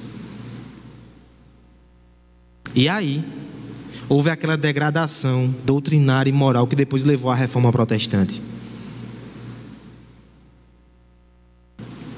E 2.75 2.88
aí, 2.88 3.25
houve 4.11 4.29
aquela 4.29 4.57
degradação 4.57 5.55
doutrinária 5.64 6.29
e 6.29 6.33
moral 6.33 6.67
que 6.67 6.75
depois 6.75 7.05
levou 7.05 7.31
à 7.31 7.35
reforma 7.35 7.71
protestante. 7.71 8.43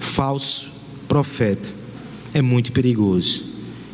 Falso 0.01 0.73
profeta 1.07 1.71
é 2.33 2.41
muito 2.41 2.73
perigoso. 2.73 3.45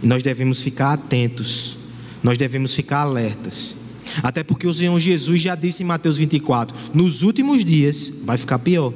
E 0.01 0.07
nós 0.07 0.23
devemos 0.23 0.63
ficar 0.63 0.93
atentos, 0.93 1.77
nós 2.23 2.39
devemos 2.39 2.73
ficar 2.73 3.01
alertas. 3.01 3.77
Até 4.23 4.45
porque 4.45 4.69
o 4.69 4.73
Senhor 4.73 4.99
Jesus 5.01 5.41
já 5.41 5.57
disse 5.57 5.83
em 5.83 5.87
Mateus 5.87 6.19
24: 6.19 6.77
nos 6.95 7.23
últimos 7.23 7.65
dias 7.65 8.23
vai 8.25 8.39
ficar 8.39 8.61
pior. 8.61 8.95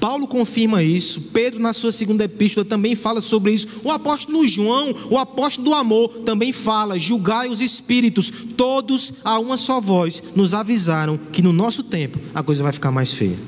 Paulo 0.00 0.28
confirma 0.28 0.82
isso, 0.82 1.30
Pedro, 1.32 1.60
na 1.60 1.72
sua 1.72 1.90
segunda 1.90 2.24
epístola, 2.24 2.64
também 2.64 2.94
fala 2.94 3.20
sobre 3.20 3.52
isso. 3.52 3.80
O 3.82 3.90
apóstolo 3.90 4.46
João, 4.46 4.94
o 5.10 5.16
apóstolo 5.16 5.70
do 5.70 5.74
amor, 5.74 6.08
também 6.24 6.52
fala: 6.52 6.98
julgai 6.98 7.48
os 7.48 7.60
espíritos, 7.60 8.30
todos 8.56 9.14
a 9.24 9.38
uma 9.38 9.56
só 9.56 9.80
voz, 9.80 10.22
nos 10.34 10.54
avisaram 10.54 11.18
que 11.32 11.42
no 11.42 11.52
nosso 11.52 11.82
tempo 11.82 12.18
a 12.34 12.42
coisa 12.42 12.62
vai 12.62 12.72
ficar 12.72 12.90
mais 12.90 13.12
feia. 13.12 13.38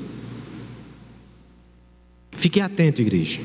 Fique 2.31 2.59
atento, 2.59 3.01
igreja. 3.01 3.41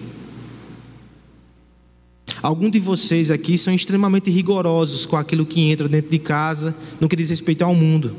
Alguns 2.41 2.73
de 2.73 2.79
vocês 2.79 3.31
aqui 3.31 3.57
são 3.57 3.75
extremamente 3.75 4.31
rigorosos 4.31 5.07
com 5.07 5.17
aquilo 5.17 5.47
que 5.47 5.63
entra 5.63 5.89
dentro 5.89 6.11
de 6.11 6.19
casa, 6.19 6.77
no 7.01 7.09
que 7.09 7.17
diz 7.17 7.31
respeito 7.31 7.63
ao 7.63 7.75
mundo. 7.75 8.15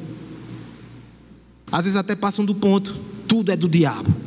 Às 1.72 1.86
vezes 1.86 1.96
até 1.96 2.16
passam 2.16 2.44
do 2.44 2.56
ponto, 2.56 2.96
tudo 3.28 3.52
é 3.52 3.56
do 3.56 3.70
diabo. 3.70 4.25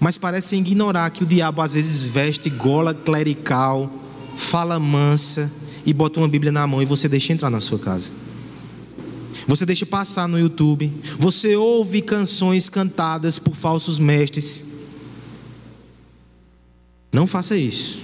Mas 0.00 0.16
parecem 0.16 0.60
ignorar 0.60 1.10
que 1.10 1.24
o 1.24 1.26
diabo 1.26 1.60
às 1.60 1.74
vezes 1.74 2.06
veste 2.06 2.48
gola 2.48 2.94
clerical, 2.94 3.92
fala 4.36 4.78
mansa 4.78 5.52
e 5.84 5.92
bota 5.92 6.20
uma 6.20 6.28
Bíblia 6.28 6.52
na 6.52 6.66
mão 6.66 6.80
e 6.80 6.84
você 6.84 7.08
deixa 7.08 7.32
entrar 7.32 7.50
na 7.50 7.60
sua 7.60 7.78
casa. 7.78 8.12
Você 9.46 9.64
deixa 9.64 9.86
passar 9.86 10.28
no 10.28 10.38
YouTube, 10.38 10.92
você 11.18 11.56
ouve 11.56 12.02
canções 12.02 12.68
cantadas 12.68 13.38
por 13.38 13.54
falsos 13.54 13.98
mestres. 13.98 14.66
Não 17.12 17.26
faça 17.26 17.56
isso. 17.56 18.00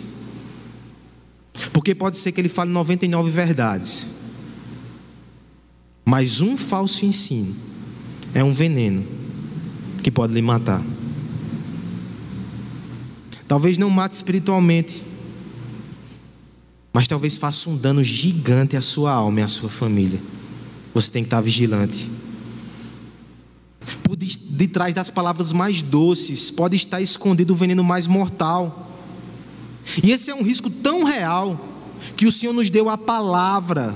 Porque 1.73 1.95
pode 1.95 2.19
ser 2.19 2.33
que 2.33 2.41
ele 2.41 2.49
fale 2.49 2.71
99 2.71 3.31
verdades. 3.31 4.09
Mas 6.05 6.41
um 6.41 6.57
falso 6.57 7.07
ensino 7.07 7.55
é 8.35 8.43
um 8.43 8.53
veneno 8.53 9.05
que 10.03 10.11
pode 10.11 10.35
lhe 10.35 10.43
matar. 10.43 10.85
Talvez 13.47 13.77
não 13.77 13.91
mate 13.91 14.15
espiritualmente, 14.15 15.03
mas 16.93 17.07
talvez 17.07 17.37
faça 17.37 17.69
um 17.69 17.77
dano 17.77 18.03
gigante 18.03 18.77
à 18.77 18.81
sua 18.81 19.13
alma 19.13 19.41
e 19.41 19.43
à 19.43 19.49
sua 19.49 19.69
família. 19.69 20.21
Você 20.95 21.11
tem 21.11 21.23
que 21.23 21.27
estar 21.27 21.41
vigilante. 21.41 22.11
Por 24.03 24.17
detrás 24.17 24.95
das 24.95 25.11
palavras 25.11 25.53
mais 25.53 25.83
doces 25.83 26.51
pode 26.51 26.77
estar 26.77 27.01
escondido 27.01 27.53
o 27.53 27.57
veneno 27.57 27.85
mais 27.85 28.07
mortal. 28.07 28.91
E 30.03 30.11
esse 30.11 30.31
é 30.31 30.35
um 30.35 30.43
risco 30.43 30.71
tão 30.71 31.05
real 31.05 31.61
que 32.17 32.27
o 32.27 32.33
Senhor 32.33 32.53
nos 32.53 32.71
deu 32.71 32.89
a 32.89 32.97
palavra 32.97 33.95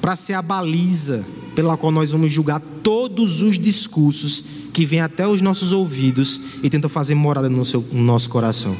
para 0.00 0.16
ser 0.16 0.32
a 0.34 0.42
baliza 0.42 1.24
pela 1.54 1.76
qual 1.76 1.92
nós 1.92 2.12
vamos 2.12 2.32
julgar 2.32 2.60
todos 2.82 3.42
os 3.42 3.58
discursos 3.58 4.44
que 4.72 4.86
vêm 4.86 5.00
até 5.00 5.26
os 5.26 5.40
nossos 5.40 5.72
ouvidos 5.72 6.40
e 6.62 6.70
tentam 6.70 6.88
fazer 6.88 7.14
morada 7.14 7.48
no, 7.48 7.64
seu, 7.64 7.84
no 7.92 8.02
nosso 8.02 8.28
coração. 8.30 8.76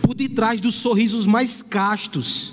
Por 0.00 0.14
detrás 0.14 0.60
dos 0.60 0.76
sorrisos 0.76 1.26
mais 1.26 1.60
castos, 1.60 2.52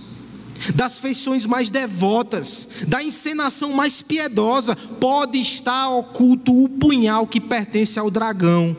das 0.76 1.00
feições 1.00 1.46
mais 1.46 1.70
devotas, 1.70 2.70
da 2.88 3.04
encenação 3.04 3.74
mais 3.74 4.02
piedosa, 4.02 4.76
pode 4.76 5.38
estar 5.38 5.90
oculto 5.90 6.64
o 6.64 6.70
punhal 6.70 7.28
que 7.28 7.40
pertence 7.40 8.00
ao 8.00 8.10
dragão, 8.10 8.76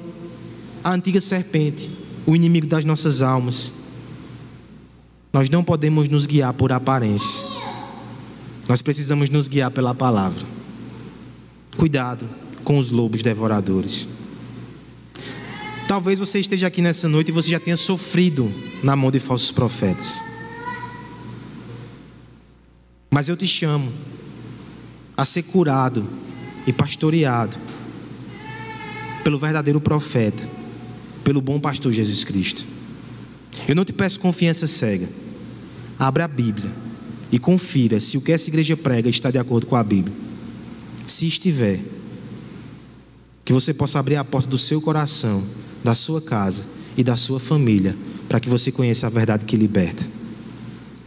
a 0.83 0.93
antiga 0.93 1.21
serpente 1.21 2.03
o 2.27 2.37
inimigo 2.37 2.67
das 2.67 2.85
nossas 2.85 3.23
almas. 3.23 3.73
Nós 5.33 5.49
não 5.49 5.65
podemos 5.65 6.09
nos 6.09 6.27
guiar 6.27 6.53
por 6.53 6.73
aparência. 6.73 7.52
Nós 8.73 8.81
precisamos 8.81 9.29
nos 9.29 9.49
guiar 9.49 9.71
pela 9.71 9.95
palavra. 9.95 10.47
Cuidado 11.77 12.27
com 12.65 12.79
os 12.79 12.89
lobos 12.89 13.23
devoradores. 13.23 14.09
Talvez 15.87 16.19
você 16.19 16.41
esteja 16.41 16.69
aqui 16.69 16.81
nessa 16.81 17.07
noite 17.07 17.29
e 17.29 17.33
você 17.33 17.51
já 17.51 17.61
tenha 17.61 17.77
sofrido 17.77 18.51
na 18.83 18.97
mão 18.97 19.11
de 19.11 19.19
falsos 19.19 19.53
profetas. 19.53 20.23
Mas 23.11 23.29
eu 23.29 23.37
te 23.37 23.47
chamo 23.47 23.93
a 25.15 25.27
ser 25.27 25.43
curado 25.43 26.09
e 26.67 26.73
pastoreado 26.73 27.59
pelo 29.23 29.39
verdadeiro 29.39 29.83
profeta 29.83 30.49
pelo 31.23 31.43
bom 31.43 31.61
pastor 31.61 31.93
Jesus 31.93 32.25
Cristo. 32.25 32.65
Eu 33.69 33.75
não 33.75 33.85
te 33.85 33.93
peço 33.93 34.19
confiança 34.19 34.67
cega. 34.67 35.11
Abra 35.99 36.25
a 36.25 36.29
Bíblia 36.29 36.71
e 37.33 37.39
confira 37.39 37.99
se 37.99 38.19
o 38.19 38.21
que 38.21 38.31
essa 38.31 38.51
igreja 38.51 38.77
prega 38.77 39.09
está 39.09 39.31
de 39.31 39.39
acordo 39.39 39.67
com 39.67 39.75
a 39.75 39.83
Bíblia. 39.83 40.15
Se 41.07 41.27
estiver, 41.27 41.81
que 43.43 43.55
você 43.55 43.73
possa 43.73 43.99
abrir 43.99 44.17
a 44.17 44.25
porta 44.25 44.49
do 44.49 44.59
seu 44.59 44.83
coração, 44.83 45.43
da 45.83 45.95
sua 45.95 46.21
casa 46.21 46.67
e 46.95 47.03
da 47.03 47.17
sua 47.17 47.41
família, 47.41 47.97
para 48.29 48.39
que 48.39 48.51
você 48.51 48.71
conheça 48.71 49.07
a 49.07 49.11
verdade 49.11 49.47
que 49.47 49.57
liberta. 49.57 50.07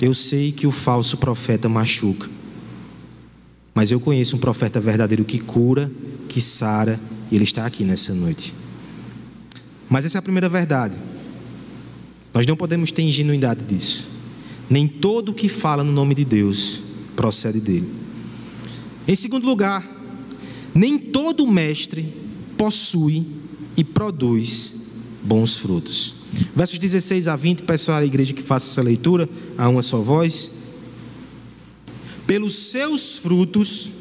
Eu 0.02 0.14
sei 0.14 0.52
que 0.52 0.66
o 0.66 0.72
falso 0.72 1.16
profeta 1.18 1.70
machuca, 1.70 2.28
mas 3.74 3.92
eu 3.92 4.00
conheço 4.00 4.36
um 4.36 4.40
profeta 4.40 4.80
verdadeiro 4.80 5.24
que 5.24 5.40
cura, 5.40 5.92
que 6.28 6.42
sara, 6.42 7.00
e 7.32 7.36
ele 7.36 7.44
está 7.44 7.66
aqui 7.66 7.84
nessa 7.84 8.14
noite. 8.14 8.56
Mas 9.88 10.06
essa 10.06 10.18
é 10.18 10.20
a 10.20 10.24
primeira 10.24 10.50
verdade. 10.50 10.96
Nós 12.34 12.46
não 12.46 12.56
podemos 12.56 12.92
ter 12.92 13.04
ingenuidade 13.04 13.64
disso. 13.64 14.15
Nem 14.70 14.88
todo 14.88 15.30
o 15.30 15.34
que 15.34 15.48
fala 15.48 15.84
no 15.84 15.92
nome 15.92 16.16
de 16.16 16.26
Deus 16.26 16.82
procede 17.16 17.60
dele. 17.60 17.90
Em 19.08 19.16
segundo 19.16 19.46
lugar, 19.46 19.88
nem 20.74 20.98
todo 20.98 21.48
mestre 21.48 22.06
possui 22.58 23.26
e 23.78 23.84
produz 23.84 24.88
bons 25.24 25.58
frutos. 25.58 26.16
Versos 26.56 26.78
16 26.78 27.28
a 27.28 27.36
20, 27.36 27.64
peço 27.64 27.92
à 27.92 28.04
igreja 28.04 28.34
que 28.34 28.42
faça 28.42 28.70
essa 28.70 28.82
leitura 28.82 29.30
a 29.58 29.70
uma 29.70 29.82
só 29.82 30.02
voz. 30.02 30.52
Pelos 32.26 32.56
seus 32.56 33.20
frutos 33.20 33.92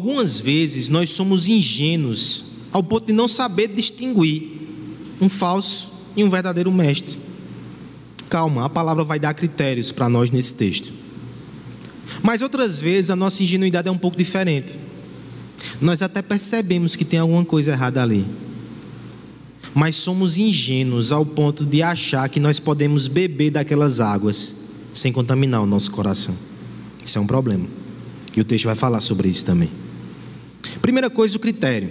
Algumas 0.00 0.40
vezes 0.40 0.88
nós 0.88 1.10
somos 1.10 1.46
ingênuos 1.46 2.44
ao 2.72 2.82
ponto 2.82 3.08
de 3.08 3.12
não 3.12 3.28
saber 3.28 3.68
distinguir 3.68 4.44
um 5.20 5.28
falso 5.28 5.92
e 6.16 6.24
um 6.24 6.30
verdadeiro 6.30 6.72
mestre. 6.72 7.18
Calma, 8.30 8.64
a 8.64 8.70
palavra 8.70 9.04
vai 9.04 9.18
dar 9.18 9.34
critérios 9.34 9.92
para 9.92 10.08
nós 10.08 10.30
nesse 10.30 10.54
texto. 10.54 10.90
Mas 12.22 12.40
outras 12.40 12.80
vezes 12.80 13.10
a 13.10 13.16
nossa 13.16 13.42
ingenuidade 13.42 13.88
é 13.88 13.90
um 13.90 13.98
pouco 13.98 14.16
diferente. 14.16 14.78
Nós 15.82 16.00
até 16.00 16.22
percebemos 16.22 16.96
que 16.96 17.04
tem 17.04 17.20
alguma 17.20 17.44
coisa 17.44 17.72
errada 17.72 18.02
ali. 18.02 18.26
Mas 19.74 19.96
somos 19.96 20.38
ingênuos 20.38 21.12
ao 21.12 21.26
ponto 21.26 21.62
de 21.62 21.82
achar 21.82 22.26
que 22.30 22.40
nós 22.40 22.58
podemos 22.58 23.06
beber 23.06 23.50
daquelas 23.50 24.00
águas 24.00 24.64
sem 24.94 25.12
contaminar 25.12 25.60
o 25.62 25.66
nosso 25.66 25.90
coração. 25.90 26.34
Isso 27.04 27.18
é 27.18 27.20
um 27.20 27.26
problema. 27.26 27.66
E 28.34 28.40
o 28.40 28.44
texto 28.44 28.64
vai 28.64 28.74
falar 28.74 29.00
sobre 29.00 29.28
isso 29.28 29.44
também. 29.44 29.79
Primeira 30.82 31.10
coisa, 31.10 31.36
o 31.36 31.40
critério. 31.40 31.90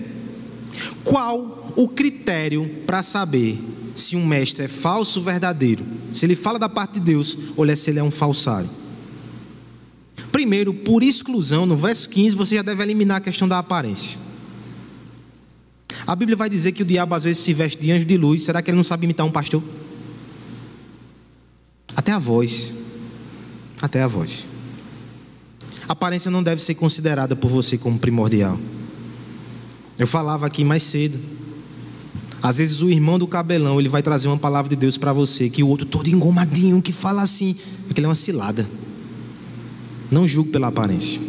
Qual 1.04 1.74
o 1.76 1.88
critério 1.88 2.70
para 2.86 3.02
saber 3.04 3.60
se 3.96 4.16
um 4.16 4.26
mestre 4.26 4.66
é 4.66 4.68
falso 4.68 5.20
ou 5.20 5.26
verdadeiro? 5.26 5.86
Se 6.14 6.26
ele 6.26 6.36
fala 6.36 6.60
da 6.60 6.70
parte 6.70 6.94
de 6.94 7.00
Deus 7.00 7.38
ou 7.56 7.76
se 7.76 7.90
ele 7.90 8.00
é 8.00 8.04
um 8.04 8.12
falsário? 8.12 8.70
Primeiro, 10.32 10.74
por 10.74 11.04
exclusão, 11.04 11.66
no 11.66 11.76
verso 11.76 12.10
15, 12.10 12.36
você 12.36 12.56
já 12.56 12.62
deve 12.62 12.84
eliminar 12.84 13.18
a 13.18 13.22
questão 13.22 13.48
da 13.48 13.60
aparência. 13.60 14.20
A 16.06 16.16
Bíblia 16.16 16.36
vai 16.36 16.50
dizer 16.50 16.72
que 16.72 16.82
o 16.82 16.86
diabo 16.86 17.16
às 17.16 17.24
vezes 17.24 17.44
se 17.44 17.54
veste 17.54 17.82
de 17.82 17.92
anjo 17.92 18.06
de 18.06 18.18
luz. 18.18 18.44
Será 18.44 18.62
que 18.62 18.70
ele 18.70 18.78
não 18.78 18.84
sabe 18.84 19.06
imitar 19.06 19.26
um 19.26 19.32
pastor? 19.32 19.64
Até 21.96 22.12
a 22.12 22.20
voz. 22.20 22.76
Até 23.82 24.02
a 24.02 24.08
voz. 24.08 24.48
A 25.88 25.94
aparência 25.94 26.30
não 26.30 26.44
deve 26.44 26.62
ser 26.62 26.76
considerada 26.76 27.36
por 27.36 27.50
você 27.50 27.78
como 27.78 27.98
primordial. 27.98 28.60
Eu 30.00 30.08
falava 30.08 30.48
aqui 30.48 30.64
mais 30.64 30.82
cedo. 30.84 31.20
Às 32.42 32.58
vezes 32.58 32.82
o 32.82 32.90
irmão 32.90 33.20
do 33.20 33.28
cabelão, 33.28 33.80
ele 33.80 33.90
vai 33.90 34.02
trazer 34.02 34.30
uma 34.30 34.38
palavra 34.38 34.70
de 34.70 34.78
Deus 34.78 34.98
para 34.98 35.12
você, 35.12 35.50
que 35.50 35.62
o 35.62 35.68
outro 35.68 35.86
todo 35.86 36.08
engomadinho, 36.08 36.82
que 36.82 36.94
fala 36.94 37.22
assim, 37.22 37.58
aquilo 37.90 38.06
é 38.06 38.08
uma 38.08 38.16
cilada. 38.16 38.66
Não 40.10 40.26
julgue 40.26 40.52
pela 40.52 40.68
aparência. 40.68 41.22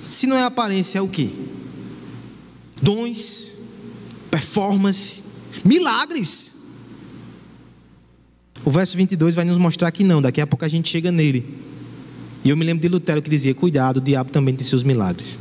Se 0.00 0.26
não 0.26 0.34
é 0.34 0.44
aparência, 0.44 0.98
é 0.98 1.02
o 1.02 1.08
que? 1.08 1.30
Dons, 2.80 3.60
performance, 4.30 5.22
milagres. 5.62 6.52
O 8.64 8.70
verso 8.70 8.96
22 8.96 9.34
vai 9.34 9.44
nos 9.44 9.58
mostrar 9.58 9.90
que 9.90 10.02
não, 10.02 10.22
daqui 10.22 10.40
a 10.40 10.46
pouco 10.46 10.64
a 10.64 10.68
gente 10.68 10.88
chega 10.88 11.12
nele. 11.12 11.44
E 12.42 12.48
eu 12.48 12.56
me 12.56 12.64
lembro 12.64 12.80
de 12.80 12.88
Lutero 12.88 13.20
que 13.20 13.28
dizia: 13.28 13.54
Cuidado, 13.54 13.98
o 13.98 14.00
diabo 14.00 14.30
também 14.30 14.54
tem 14.54 14.66
seus 14.66 14.82
milagres. 14.82 15.38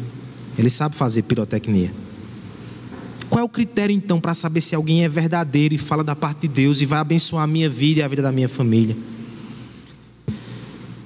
Ele 0.58 0.70
sabe 0.70 0.96
fazer 0.96 1.24
pirotecnia. 1.24 1.94
Qual 3.30 3.41
é 3.41 3.44
o 3.44 3.50
critério 3.50 3.94
então 3.94 4.22
para 4.22 4.34
saber 4.34 4.62
se 4.62 4.76
alguém 4.76 5.04
é 5.04 5.10
verdadeiro 5.10 5.74
e 5.74 5.78
fala 5.78 6.04
da 6.04 6.15
parte 6.15 6.41
de 6.41 6.48
Deus 6.48 6.82
e 6.82 6.86
vai 6.86 7.00
abençoar 7.00 7.44
a 7.44 7.48
minha 7.48 7.70
vida 7.70 8.00
e 8.00 8.04
a 8.04 8.08
vida 8.08 8.22
da 8.22 8.32
minha 8.32 8.48
família? 8.48 8.96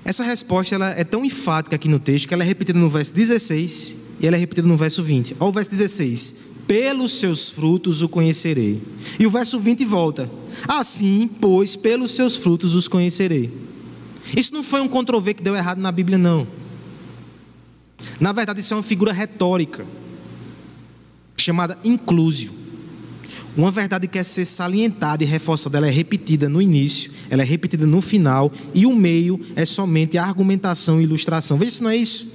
Essa 0.03 0.23
resposta 0.23 0.75
ela 0.75 0.89
é 0.89 1.03
tão 1.03 1.23
enfática 1.23 1.75
aqui 1.75 1.87
no 1.87 1.99
texto 1.99 2.27
que 2.27 2.33
ela 2.33 2.43
é 2.43 2.45
repetida 2.45 2.77
no 2.77 2.89
verso 2.89 3.13
16 3.13 3.95
e 4.19 4.27
ela 4.27 4.35
é 4.35 4.39
repetida 4.39 4.67
no 4.67 4.75
verso 4.75 5.01
20. 5.03 5.37
Olha 5.39 5.49
o 5.49 5.53
verso 5.53 5.69
16: 5.69 6.35
Pelos 6.67 7.19
seus 7.19 7.49
frutos 7.49 8.01
o 8.01 8.09
conhecerei. 8.09 8.81
E 9.19 9.25
o 9.25 9.29
verso 9.29 9.59
20 9.59 9.85
volta: 9.85 10.29
Assim, 10.67 11.29
pois, 11.39 11.75
pelos 11.75 12.11
seus 12.11 12.35
frutos 12.35 12.73
os 12.73 12.87
conhecerei. 12.87 13.51
Isso 14.35 14.53
não 14.53 14.63
foi 14.63 14.81
um 14.81 14.87
controver 14.87 15.33
que 15.33 15.43
deu 15.43 15.55
errado 15.55 15.79
na 15.79 15.91
Bíblia, 15.91 16.17
não. 16.17 16.45
Na 18.19 18.31
verdade, 18.31 18.59
isso 18.59 18.73
é 18.73 18.77
uma 18.77 18.83
figura 18.83 19.13
retórica 19.13 19.85
chamada 21.37 21.77
inclusio. 21.83 22.51
Uma 23.55 23.71
verdade 23.71 24.07
que 24.07 24.13
quer 24.13 24.23
ser 24.23 24.45
salientada 24.45 25.23
e 25.23 25.27
reforçada, 25.27 25.77
ela 25.77 25.87
é 25.87 25.91
repetida 25.91 26.47
no 26.47 26.61
início, 26.61 27.11
ela 27.29 27.41
é 27.41 27.45
repetida 27.45 27.85
no 27.85 28.01
final, 28.01 28.51
e 28.73 28.85
o 28.85 28.93
meio 28.93 29.39
é 29.55 29.65
somente 29.65 30.17
argumentação 30.17 30.99
e 30.99 31.03
ilustração. 31.03 31.57
Veja 31.57 31.71
se 31.71 31.83
não 31.83 31.89
é 31.89 31.97
isso. 31.97 32.31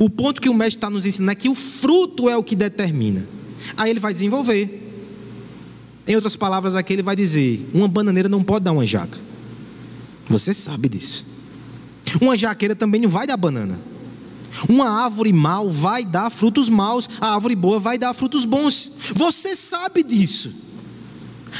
O 0.00 0.08
ponto 0.08 0.40
que 0.40 0.48
o 0.48 0.54
mestre 0.54 0.78
está 0.78 0.90
nos 0.90 1.06
ensinando 1.06 1.32
é 1.32 1.34
que 1.34 1.48
o 1.48 1.54
fruto 1.54 2.28
é 2.28 2.36
o 2.36 2.42
que 2.42 2.56
determina. 2.56 3.26
Aí 3.76 3.90
ele 3.90 4.00
vai 4.00 4.12
desenvolver. 4.12 4.82
Em 6.06 6.14
outras 6.14 6.36
palavras, 6.36 6.74
aqui 6.74 6.92
ele 6.92 7.02
vai 7.02 7.14
dizer: 7.14 7.68
uma 7.74 7.88
bananeira 7.88 8.28
não 8.28 8.42
pode 8.42 8.64
dar 8.64 8.72
uma 8.72 8.86
jaca. 8.86 9.18
Você 10.28 10.52
sabe 10.54 10.88
disso. 10.88 11.26
Uma 12.20 12.36
jaqueira 12.36 12.74
também 12.74 13.00
não 13.00 13.08
vai 13.08 13.26
dar 13.26 13.36
banana. 13.36 13.80
Uma 14.68 14.88
árvore 14.88 15.32
mal 15.32 15.70
vai 15.70 16.04
dar 16.04 16.30
frutos 16.30 16.68
maus, 16.68 17.08
a 17.20 17.34
árvore 17.34 17.54
boa 17.54 17.78
vai 17.78 17.98
dar 17.98 18.14
frutos 18.14 18.44
bons. 18.44 18.92
Você 19.14 19.54
sabe 19.54 20.02
disso. 20.02 20.52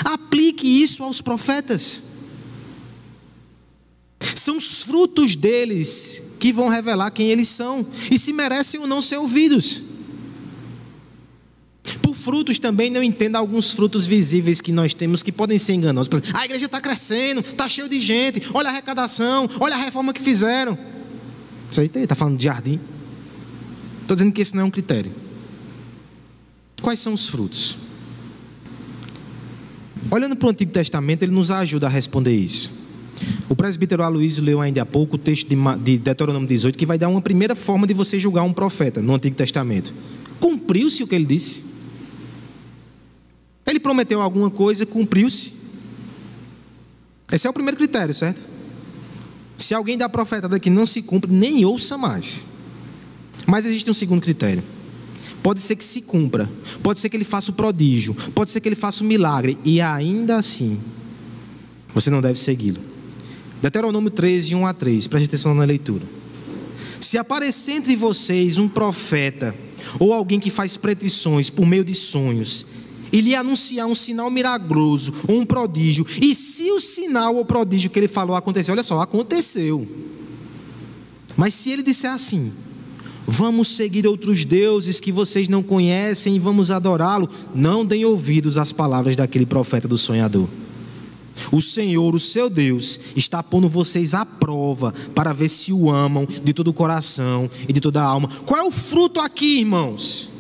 Aplique 0.05 0.67
isso 0.67 1.03
aos 1.03 1.21
profetas. 1.21 2.03
São 4.35 4.57
os 4.57 4.83
frutos 4.83 5.37
deles 5.37 6.23
que 6.39 6.53
vão 6.53 6.69
revelar 6.69 7.11
quem 7.11 7.29
eles 7.29 7.49
são 7.49 7.87
e 8.11 8.19
se 8.19 8.33
merecem 8.33 8.81
ou 8.81 8.87
não 8.87 9.01
ser 9.01 9.17
ouvidos. 9.17 9.83
Por 12.03 12.15
frutos 12.15 12.59
também 12.59 12.91
não 12.91 13.03
entenda 13.03 13.39
alguns 13.39 13.73
frutos 13.73 14.07
visíveis 14.07 14.61
que 14.61 14.73
nós 14.73 14.93
temos 14.93 15.23
que 15.23 15.31
podem 15.31 15.59
ser 15.59 15.75
enganosos. 15.75 16.11
A 16.35 16.45
igreja 16.45 16.67
está 16.67 16.81
crescendo, 16.81 17.41
está 17.41 17.69
cheio 17.69 17.89
de 17.89 18.01
gente, 18.01 18.43
olha 18.53 18.69
a 18.69 18.73
arrecadação, 18.73 19.49
olha 19.61 19.75
a 19.75 19.79
reforma 19.79 20.13
que 20.13 20.21
fizeram. 20.21 20.77
Isso 21.71 21.81
aí 21.81 21.91
está 21.95 22.15
falando 22.15 22.37
de 22.37 22.45
jardim. 22.45 22.81
Estou 24.03 24.17
dizendo 24.17 24.33
que 24.33 24.41
esse 24.41 24.55
não 24.55 24.63
é 24.63 24.65
um 24.65 24.71
critério. 24.71 25.13
Quais 26.81 27.01
são 27.01 27.13
os 27.13 27.29
frutos? 27.29 27.79
Olhando 30.11 30.37
para 30.37 30.47
o 30.47 30.51
Antigo 30.51 30.71
Testamento, 30.71 31.23
ele 31.23 31.33
nos 31.33 31.51
ajuda 31.51 31.87
a 31.87 31.91
responder 31.91 32.35
isso. 32.37 32.73
O 33.49 33.57
presbítero 33.57 34.03
Aloysio 34.03 34.45
leu 34.45 34.61
ainda 34.61 34.83
há 34.83 34.87
pouco 34.87 35.17
o 35.17 35.19
texto 35.19 35.49
de 35.83 35.99
Deuteronômio 35.99 36.47
18, 36.47 36.77
que 36.79 36.87
vai 36.87 36.99
dar 36.99 37.09
uma 37.09 37.21
primeira 37.21 37.57
forma 37.57 37.87
de 37.87 37.95
você 37.95 38.21
julgar 38.21 38.43
um 38.43 38.53
profeta 38.53 39.03
no 39.03 39.15
Antigo 39.15 39.35
Testamento. 39.35 39.93
Cumpriu-se 40.39 41.03
o 41.03 41.07
que 41.07 41.15
ele 41.15 41.25
disse? 41.25 41.65
Ele 43.67 43.81
prometeu 43.81 44.23
alguma 44.23 44.51
coisa, 44.51 44.87
cumpriu-se? 44.87 45.53
Esse 47.33 47.47
é 47.47 47.51
o 47.51 47.53
primeiro 47.53 47.77
critério, 47.77 48.15
certo? 48.15 48.41
Se 49.57 49.75
alguém 49.75 49.97
dá 49.97 50.09
profetada 50.09 50.61
que 50.61 50.71
não 50.71 50.87
se 50.87 51.03
cumpre, 51.03 51.31
nem 51.33 51.65
ouça 51.65 51.97
mais. 51.97 52.45
Mas 53.47 53.65
existe 53.65 53.91
um 53.91 53.95
segundo 53.95 54.21
critério. 54.21 54.63
Pode 55.43 55.61
ser 55.61 55.77
que 55.77 55.85
se 55.85 56.03
cumpra, 56.03 56.51
pode 56.83 56.99
ser 56.99 57.09
que 57.09 57.17
ele 57.17 57.25
faça 57.25 57.53
o 57.53 57.55
prodígio, 57.55 58.15
pode 58.35 58.51
ser 58.51 58.61
que 58.61 58.69
ele 58.69 58.75
faça 58.75 59.05
o 59.05 59.07
milagre, 59.07 59.57
e 59.65 59.81
ainda 59.81 60.37
assim, 60.37 60.81
você 61.95 62.11
não 62.11 62.21
deve 62.21 62.39
segui-lo. 62.39 62.81
Deuteronômio 63.63 64.11
13, 64.11 64.55
1 64.57 64.67
a 64.67 64.75
3, 64.75 65.07
preste 65.07 65.27
atenção 65.27 65.55
na 65.55 65.65
leitura. 65.65 66.05
Se 67.01 67.17
aparecer 67.17 67.73
entre 67.73 67.95
vocês 67.95 68.59
um 68.59 68.69
profeta, 68.69 69.55
ou 70.01 70.13
alguém 70.13 70.41
que 70.41 70.51
faz 70.51 70.77
predições 70.77 71.49
por 71.49 71.65
meio 71.65 71.85
de 71.85 71.95
sonhos, 71.95 72.67
e 73.17 73.21
lhe 73.23 73.35
anunciar 73.35 73.87
um 73.87 73.95
sinal 73.95 74.31
milagroso 74.31 75.11
um 75.27 75.43
prodígio, 75.43 76.07
e 76.21 76.35
se 76.35 76.71
o 76.71 76.79
sinal 76.79 77.37
ou 77.37 77.47
prodígio 77.47 77.89
que 77.89 77.99
ele 77.99 78.09
falou 78.09 78.37
acontecer, 78.37 78.71
olha 78.71 78.83
só, 78.83 79.01
aconteceu. 79.01 79.89
Mas 81.35 81.55
se 81.55 81.71
ele 81.71 81.83
disser 81.83 82.13
assim, 82.13 82.53
Vamos 83.29 83.67
seguir 83.71 84.07
outros 84.07 84.45
deuses 84.45 85.01
que 85.01 85.11
vocês 85.11 85.49
não 85.49 85.61
conhecem 85.61 86.37
e 86.37 86.39
vamos 86.39 86.71
adorá-lo. 86.71 87.29
Não 87.53 87.85
deem 87.85 88.05
ouvidos 88.05 88.57
às 88.57 88.71
palavras 88.71 89.17
daquele 89.17 89.45
profeta 89.45 89.89
do 89.89 89.99
sonhador. 89.99 90.47
O 91.51 91.61
Senhor, 91.61 92.15
o 92.15 92.21
seu 92.21 92.49
Deus, 92.49 93.01
está 93.17 93.43
pondo 93.43 93.69
vocês 93.69 94.15
à 94.15 94.25
prova 94.25 94.95
para 95.13 95.33
ver 95.33 95.49
se 95.49 95.73
o 95.73 95.91
amam 95.91 96.25
de 96.25 96.53
todo 96.53 96.69
o 96.69 96.73
coração 96.73 97.51
e 97.69 97.73
de 97.73 97.81
toda 97.81 98.01
a 98.01 98.07
alma. 98.07 98.29
Qual 98.47 98.61
é 98.61 98.63
o 98.63 98.71
fruto 98.71 99.19
aqui, 99.19 99.59
irmãos? 99.59 100.31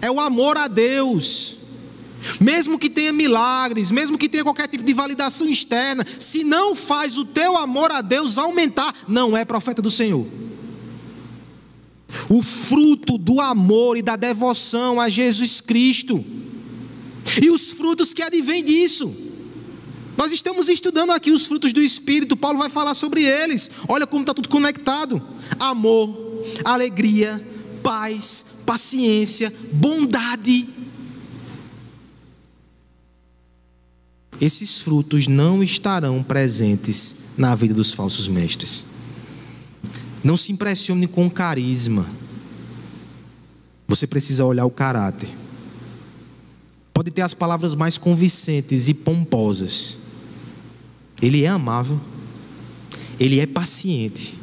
É 0.00 0.08
o 0.08 0.20
amor 0.20 0.56
a 0.56 0.68
Deus. 0.68 1.59
Mesmo 2.40 2.78
que 2.78 2.90
tenha 2.90 3.12
milagres, 3.12 3.90
mesmo 3.90 4.18
que 4.18 4.28
tenha 4.28 4.44
qualquer 4.44 4.68
tipo 4.68 4.84
de 4.84 4.92
validação 4.92 5.48
externa, 5.48 6.04
se 6.18 6.44
não 6.44 6.74
faz 6.74 7.16
o 7.16 7.24
teu 7.24 7.56
amor 7.56 7.90
a 7.90 8.00
Deus 8.00 8.38
aumentar, 8.38 8.94
não 9.08 9.36
é 9.36 9.44
profeta 9.44 9.80
do 9.80 9.90
Senhor 9.90 10.26
o 12.28 12.42
fruto 12.42 13.16
do 13.16 13.40
amor 13.40 13.96
e 13.96 14.02
da 14.02 14.16
devoção 14.16 15.00
a 15.00 15.08
Jesus 15.08 15.60
Cristo, 15.60 16.24
e 17.40 17.50
os 17.50 17.70
frutos 17.70 18.12
que 18.12 18.22
advêm 18.22 18.62
disso. 18.62 19.14
Nós 20.16 20.32
estamos 20.32 20.68
estudando 20.68 21.12
aqui 21.12 21.30
os 21.30 21.46
frutos 21.46 21.72
do 21.72 21.82
Espírito, 21.82 22.36
Paulo 22.36 22.58
vai 22.58 22.68
falar 22.68 22.94
sobre 22.94 23.22
eles. 23.22 23.70
Olha 23.88 24.06
como 24.06 24.22
está 24.22 24.34
tudo 24.34 24.48
conectado: 24.48 25.22
amor, 25.58 26.44
alegria, 26.64 27.44
paz, 27.82 28.44
paciência, 28.66 29.52
bondade. 29.72 30.68
Esses 34.40 34.80
frutos 34.80 35.26
não 35.26 35.62
estarão 35.62 36.22
presentes 36.22 37.16
na 37.36 37.54
vida 37.54 37.74
dos 37.74 37.92
falsos 37.92 38.26
mestres. 38.26 38.86
Não 40.24 40.36
se 40.36 40.52
impressione 40.52 41.06
com 41.06 41.28
carisma. 41.28 42.06
Você 43.86 44.06
precisa 44.06 44.44
olhar 44.44 44.64
o 44.64 44.70
caráter. 44.70 45.28
Pode 46.94 47.10
ter 47.10 47.22
as 47.22 47.34
palavras 47.34 47.74
mais 47.74 47.98
convincentes 47.98 48.88
e 48.88 48.94
pomposas. 48.94 49.98
Ele 51.20 51.44
é 51.44 51.48
amável. 51.48 52.00
Ele 53.18 53.40
é 53.40 53.46
paciente. 53.46 54.38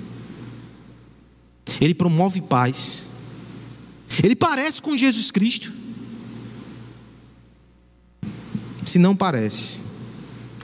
Ele 1.82 1.94
promove 1.94 2.42
paz. 2.42 3.08
Ele 4.24 4.36
parece 4.36 4.82
com 4.82 4.96
Jesus 4.96 5.32
Cristo. 5.32 5.72
Se 8.86 8.98
não 8.98 9.16
parece, 9.16 9.82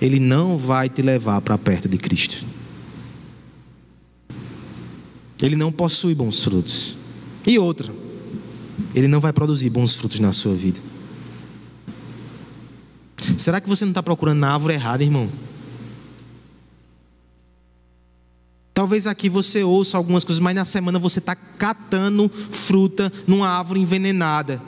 ele 0.03 0.19
não 0.19 0.57
vai 0.57 0.89
te 0.89 1.01
levar 1.01 1.41
para 1.41 1.57
perto 1.57 1.87
de 1.89 1.97
Cristo 1.97 2.45
ele 5.45 5.57
não 5.57 5.73
possui 5.73 6.15
bons 6.15 6.41
frutos. 6.41 6.95
E 7.45 7.59
outra, 7.59 7.93
ele 8.95 9.09
não 9.09 9.19
vai 9.19 9.33
produzir 9.33 9.69
bons 9.69 9.93
frutos 9.93 10.19
na 10.21 10.31
sua 10.31 10.55
vida. 10.55 10.79
Será 13.37 13.59
que 13.59 13.67
você 13.67 13.83
não 13.83 13.91
está 13.91 14.01
procurando 14.01 14.39
na 14.39 14.53
árvore 14.53 14.75
errada, 14.75 15.03
irmão? 15.03 15.29
Talvez 18.73 19.05
aqui 19.05 19.27
você 19.27 19.63
ouça 19.63 19.97
algumas 19.97 20.23
coisas, 20.23 20.39
mas 20.39 20.55
na 20.55 20.63
semana 20.63 20.97
você 20.97 21.19
está 21.19 21.35
catando 21.35 22.29
fruta 22.29 23.11
numa 23.27 23.49
árvore 23.49 23.81
envenenada. 23.81 24.61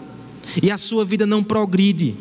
E 0.62 0.69
a 0.69 0.78
sua 0.78 1.06
vida 1.06 1.26
não 1.26 1.41
progride. 1.41 2.17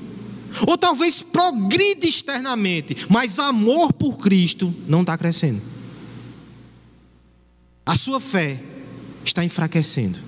Ou 0.66 0.78
talvez 0.78 1.22
progride 1.22 2.06
externamente, 2.06 3.06
mas 3.08 3.38
amor 3.38 3.92
por 3.92 4.16
Cristo 4.18 4.74
não 4.86 5.00
está 5.00 5.18
crescendo. 5.18 5.60
A 7.84 7.96
sua 7.96 8.20
fé 8.20 8.62
está 9.24 9.44
enfraquecendo. 9.44 10.18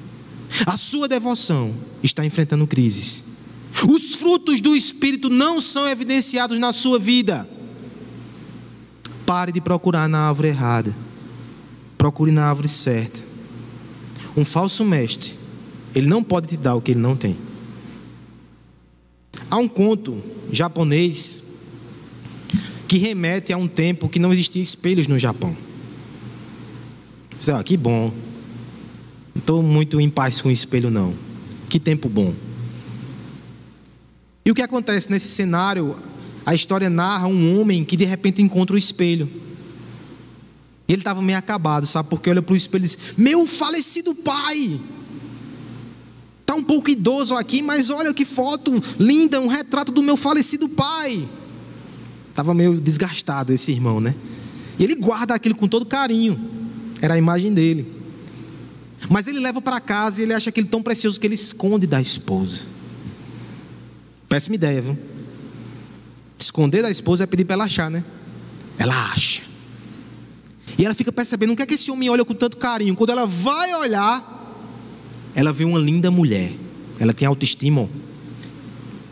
A 0.66 0.76
sua 0.76 1.08
devoção 1.08 1.74
está 2.02 2.24
enfrentando 2.24 2.66
crises. 2.66 3.24
Os 3.88 4.14
frutos 4.14 4.60
do 4.60 4.74
Espírito 4.74 5.28
não 5.28 5.60
são 5.60 5.88
evidenciados 5.88 6.58
na 6.58 6.72
sua 6.72 6.98
vida. 6.98 7.48
Pare 9.24 9.52
de 9.52 9.60
procurar 9.60 10.08
na 10.08 10.28
árvore 10.28 10.48
errada. 10.48 10.96
Procure 11.98 12.30
na 12.30 12.46
árvore 12.46 12.68
certa. 12.68 13.24
Um 14.36 14.44
falso 14.44 14.84
mestre, 14.84 15.34
ele 15.94 16.06
não 16.06 16.22
pode 16.22 16.46
te 16.46 16.56
dar 16.56 16.74
o 16.74 16.80
que 16.80 16.92
ele 16.92 17.00
não 17.00 17.16
tem. 17.16 17.36
Há 19.50 19.56
um 19.56 19.68
conto 19.68 20.22
japonês 20.50 21.44
que 22.86 22.98
remete 22.98 23.52
a 23.52 23.56
um 23.56 23.66
tempo 23.66 24.08
que 24.08 24.18
não 24.18 24.32
existia 24.32 24.62
espelhos 24.62 25.06
no 25.06 25.18
Japão. 25.18 25.56
Ah, 27.52 27.62
que 27.62 27.76
bom. 27.76 28.12
Não 29.34 29.40
estou 29.40 29.62
muito 29.62 30.00
em 30.00 30.08
paz 30.08 30.40
com 30.40 30.48
o 30.48 30.52
espelho, 30.52 30.90
não. 30.90 31.14
Que 31.68 31.78
tempo 31.78 32.08
bom. 32.08 32.34
E 34.44 34.50
o 34.50 34.54
que 34.54 34.62
acontece 34.62 35.10
nesse 35.10 35.28
cenário? 35.28 35.96
A 36.44 36.54
história 36.54 36.88
narra 36.88 37.26
um 37.26 37.58
homem 37.58 37.84
que 37.84 37.96
de 37.96 38.04
repente 38.04 38.40
encontra 38.40 38.74
o 38.74 38.78
espelho. 38.78 39.28
E 40.88 40.92
ele 40.92 41.00
estava 41.00 41.20
meio 41.20 41.38
acabado, 41.38 41.86
sabe? 41.86 42.08
Porque 42.08 42.30
olha 42.30 42.40
para 42.40 42.52
o 42.52 42.56
espelho 42.56 42.82
e 42.82 42.86
diz: 42.86 42.98
Meu 43.16 43.46
falecido 43.46 44.14
pai. 44.14 44.80
Um 46.56 46.64
pouco 46.64 46.90
idoso 46.90 47.34
aqui, 47.34 47.62
mas 47.62 47.90
olha 47.90 48.12
que 48.14 48.24
foto 48.24 48.82
linda, 48.98 49.40
um 49.40 49.46
retrato 49.46 49.92
do 49.92 50.02
meu 50.02 50.16
falecido 50.16 50.68
pai. 50.68 51.28
Estava 52.30 52.54
meio 52.54 52.80
desgastado 52.80 53.52
esse 53.52 53.70
irmão, 53.72 54.00
né? 54.00 54.14
E 54.78 54.84
ele 54.84 54.94
guarda 54.94 55.34
aquilo 55.34 55.54
com 55.54 55.68
todo 55.68 55.86
carinho. 55.86 56.38
Era 57.00 57.14
a 57.14 57.18
imagem 57.18 57.52
dele. 57.52 57.94
Mas 59.08 59.26
ele 59.26 59.38
leva 59.38 59.60
para 59.60 59.80
casa 59.80 60.20
e 60.20 60.24
ele 60.24 60.34
acha 60.34 60.50
aquilo 60.50 60.66
tão 60.66 60.82
precioso 60.82 61.20
que 61.20 61.26
ele 61.26 61.34
esconde 61.34 61.86
da 61.86 62.00
esposa. 62.00 62.64
Péssima 64.28 64.56
ideia, 64.56 64.82
viu? 64.82 64.98
Esconder 66.38 66.82
da 66.82 66.90
esposa 66.90 67.24
é 67.24 67.26
pedir 67.26 67.44
para 67.44 67.54
ela 67.54 67.64
achar, 67.64 67.90
né? 67.90 68.04
Ela 68.78 69.12
acha. 69.12 69.42
E 70.78 70.84
ela 70.84 70.94
fica 70.94 71.10
percebendo 71.12 71.52
o 71.52 71.56
que 71.56 71.62
é 71.62 71.66
que 71.66 71.74
esse 71.74 71.90
homem 71.90 72.10
olha 72.10 72.24
com 72.24 72.34
tanto 72.34 72.56
carinho. 72.56 72.94
Quando 72.94 73.10
ela 73.10 73.26
vai 73.26 73.74
olhar, 73.74 74.35
ela 75.36 75.52
vê 75.52 75.64
uma 75.64 75.78
linda 75.78 76.10
mulher. 76.10 76.50
Ela 76.98 77.12
tem 77.12 77.28
autoestima. 77.28 77.86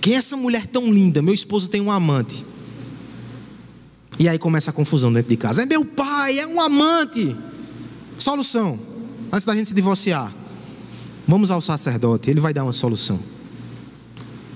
Quem 0.00 0.14
é 0.14 0.16
essa 0.16 0.38
mulher 0.38 0.66
tão 0.66 0.90
linda? 0.90 1.20
Meu 1.20 1.34
esposo 1.34 1.68
tem 1.68 1.82
um 1.82 1.90
amante. 1.90 2.46
E 4.18 4.26
aí 4.26 4.38
começa 4.38 4.70
a 4.70 4.72
confusão 4.72 5.12
dentro 5.12 5.28
de 5.28 5.36
casa. 5.36 5.62
É 5.62 5.66
meu 5.66 5.84
pai, 5.84 6.38
é 6.38 6.46
um 6.46 6.58
amante. 6.58 7.36
Solução. 8.16 8.78
Antes 9.30 9.44
da 9.44 9.54
gente 9.54 9.68
se 9.68 9.74
divorciar, 9.74 10.34
vamos 11.28 11.50
ao 11.50 11.60
sacerdote, 11.60 12.30
ele 12.30 12.40
vai 12.40 12.54
dar 12.54 12.62
uma 12.62 12.72
solução. 12.72 13.20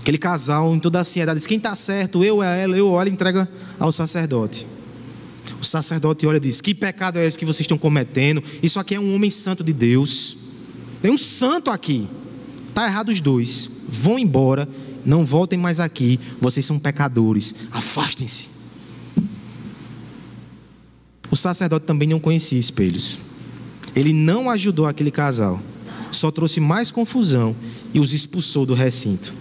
Aquele 0.00 0.18
casal, 0.18 0.74
em 0.74 0.78
toda 0.78 0.98
a 0.98 1.00
ansiedade, 1.02 1.38
diz: 1.38 1.46
quem 1.46 1.58
está 1.58 1.74
certo, 1.74 2.24
eu 2.24 2.36
ou 2.36 2.42
ela, 2.42 2.78
eu 2.78 2.88
ou 2.88 2.98
ela, 2.98 3.10
entrega 3.10 3.46
ao 3.78 3.92
sacerdote. 3.92 4.66
O 5.60 5.64
sacerdote 5.64 6.26
olha 6.26 6.38
e 6.38 6.40
diz: 6.40 6.62
Que 6.62 6.74
pecado 6.74 7.18
é 7.18 7.26
esse 7.26 7.38
que 7.38 7.44
vocês 7.44 7.62
estão 7.62 7.76
cometendo? 7.76 8.42
Isso 8.62 8.80
aqui 8.80 8.94
é 8.94 9.00
um 9.00 9.14
homem 9.14 9.28
santo 9.28 9.62
de 9.62 9.72
Deus. 9.74 10.47
Tem 11.00 11.10
um 11.10 11.18
santo 11.18 11.70
aqui. 11.70 12.08
Está 12.68 12.86
errado 12.86 13.08
os 13.08 13.20
dois. 13.20 13.70
Vão 13.88 14.18
embora. 14.18 14.68
Não 15.04 15.24
voltem 15.24 15.58
mais 15.58 15.80
aqui. 15.80 16.18
Vocês 16.40 16.64
são 16.64 16.78
pecadores. 16.78 17.54
Afastem-se. 17.70 18.48
O 21.30 21.36
sacerdote 21.36 21.86
também 21.86 22.08
não 22.08 22.18
conhecia 22.18 22.58
espelhos. 22.58 23.18
Ele 23.94 24.12
não 24.12 24.50
ajudou 24.50 24.86
aquele 24.86 25.10
casal. 25.10 25.60
Só 26.10 26.30
trouxe 26.30 26.58
mais 26.60 26.90
confusão 26.90 27.54
e 27.92 28.00
os 28.00 28.12
expulsou 28.12 28.64
do 28.64 28.74
recinto. 28.74 29.34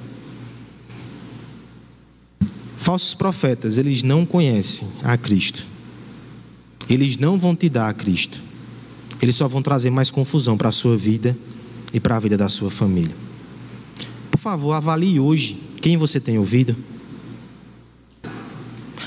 Falsos 2.77 3.13
profetas, 3.13 3.77
eles 3.77 4.03
não 4.03 4.25
conhecem 4.25 4.87
a 5.03 5.17
Cristo. 5.17 5.65
Eles 6.89 7.17
não 7.17 7.37
vão 7.37 7.55
te 7.55 7.67
dar 7.67 7.89
a 7.89 7.93
Cristo 7.93 8.46
eles 9.21 9.35
só 9.35 9.47
vão 9.47 9.61
trazer 9.61 9.89
mais 9.89 10.11
confusão 10.11 10.57
para 10.57 10.69
a 10.69 10.71
sua 10.71 10.97
vida 10.97 11.37
e 11.93 11.99
para 11.99 12.17
a 12.17 12.19
vida 12.19 12.37
da 12.37 12.47
sua 12.47 12.69
família. 12.69 13.15
Por 14.31 14.39
favor, 14.39 14.73
avalie 14.73 15.19
hoje 15.19 15.59
quem 15.81 15.97
você 15.97 16.19
tem 16.19 16.37
ouvido. 16.37 16.75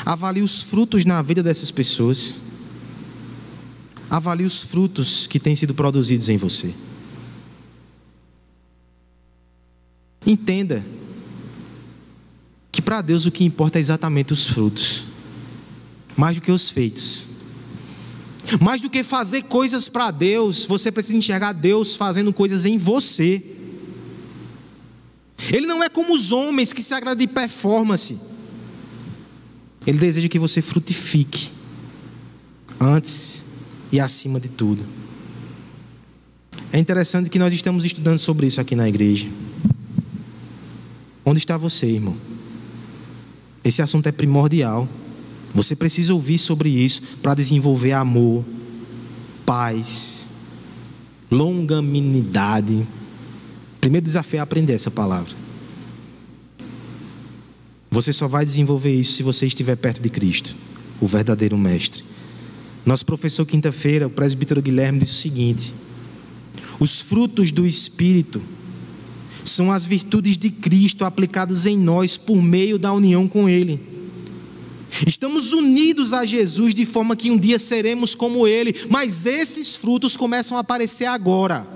Avalie 0.05 0.42
os 0.42 0.62
frutos 0.62 1.05
na 1.05 1.23
vida 1.23 1.42
dessas 1.42 1.70
pessoas. 1.70 2.37
Avalie 4.09 4.46
os 4.46 4.62
frutos 4.62 5.27
que 5.27 5.38
têm 5.38 5.55
sido 5.55 5.75
produzidos 5.75 6.29
em 6.29 6.37
você. 6.37 6.75
Entenda 10.27 10.85
que 12.73 12.83
para 12.83 13.01
Deus 13.01 13.25
o 13.25 13.31
que 13.31 13.44
importa 13.44 13.79
é 13.79 13.81
exatamente 13.81 14.33
os 14.33 14.46
frutos, 14.46 15.05
mais 16.16 16.37
do 16.37 16.42
que 16.42 16.53
os 16.53 16.70
feitos. 16.70 17.29
Mais 18.61 18.81
do 18.81 18.90
que 18.90 19.03
fazer 19.03 19.42
coisas 19.42 19.88
para 19.88 20.11
Deus, 20.11 20.64
você 20.64 20.90
precisa 20.90 21.16
enxergar 21.16 21.53
Deus 21.53 21.96
fazendo 21.96 22.33
coisas 22.33 22.64
em 22.64 22.79
você. 22.79 23.42
Ele 25.53 25.66
não 25.66 25.83
é 25.83 25.88
como 25.88 26.14
os 26.14 26.33
homens 26.33 26.72
que 26.72 26.83
se 26.83 26.92
agradam 26.94 27.18
de 27.24 27.29
performance. 27.33 28.20
Ele 29.87 29.98
deseja 29.98 30.29
que 30.29 30.38
você 30.38 30.61
frutifique 30.61 31.50
antes 32.79 33.42
e 33.90 33.98
acima 33.98 34.38
de 34.38 34.48
tudo. 34.48 34.85
É 36.72 36.79
interessante 36.79 37.31
que 37.31 37.38
nós 37.38 37.53
estamos 37.53 37.85
estudando 37.85 38.18
sobre 38.18 38.46
isso 38.46 38.61
aqui 38.61 38.76
na 38.76 38.88
igreja. 38.88 39.29
Onde 41.24 41.38
está 41.38 41.57
você, 41.57 41.87
irmão? 41.87 42.16
Esse 43.64 43.83
assunto 43.83 44.07
é 44.07 44.12
primordial. 44.12 44.88
Você 45.54 45.74
precisa 45.74 46.14
ouvir 46.14 46.38
sobre 46.38 46.68
isso 46.68 47.02
para 47.22 47.34
desenvolver 47.34 47.92
amor, 47.92 48.44
paz, 49.44 50.30
longanimidade. 51.30 52.86
Primeiro 53.80 54.04
desafio 54.04 54.38
é 54.38 54.40
aprender 54.40 54.74
essa 54.74 54.90
palavra. 54.90 55.34
Você 57.90 58.12
só 58.12 58.28
vai 58.28 58.44
desenvolver 58.44 58.94
isso 58.94 59.14
se 59.14 59.22
você 59.22 59.46
estiver 59.46 59.76
perto 59.76 60.00
de 60.00 60.08
Cristo, 60.08 60.54
o 61.00 61.06
verdadeiro 61.06 61.58
Mestre. 61.58 62.04
Nosso 62.86 63.04
professor, 63.04 63.44
quinta-feira, 63.44 64.06
o 64.06 64.10
presbítero 64.10 64.62
Guilherme, 64.62 65.00
disse 65.00 65.12
o 65.12 65.16
seguinte: 65.16 65.74
os 66.78 67.00
frutos 67.00 67.50
do 67.50 67.66
Espírito 67.66 68.40
são 69.44 69.72
as 69.72 69.84
virtudes 69.84 70.38
de 70.38 70.50
Cristo 70.50 71.04
aplicadas 71.04 71.66
em 71.66 71.76
nós 71.76 72.16
por 72.16 72.40
meio 72.40 72.78
da 72.78 72.92
união 72.92 73.26
com 73.26 73.48
Ele. 73.48 73.89
Estamos 75.06 75.52
unidos 75.52 76.12
a 76.12 76.24
Jesus 76.24 76.74
de 76.74 76.84
forma 76.84 77.16
que 77.16 77.30
um 77.30 77.38
dia 77.38 77.58
seremos 77.58 78.14
como 78.14 78.46
Ele, 78.46 78.74
mas 78.88 79.26
esses 79.26 79.76
frutos 79.76 80.16
começam 80.16 80.56
a 80.56 80.60
aparecer 80.60 81.06
agora. 81.06 81.66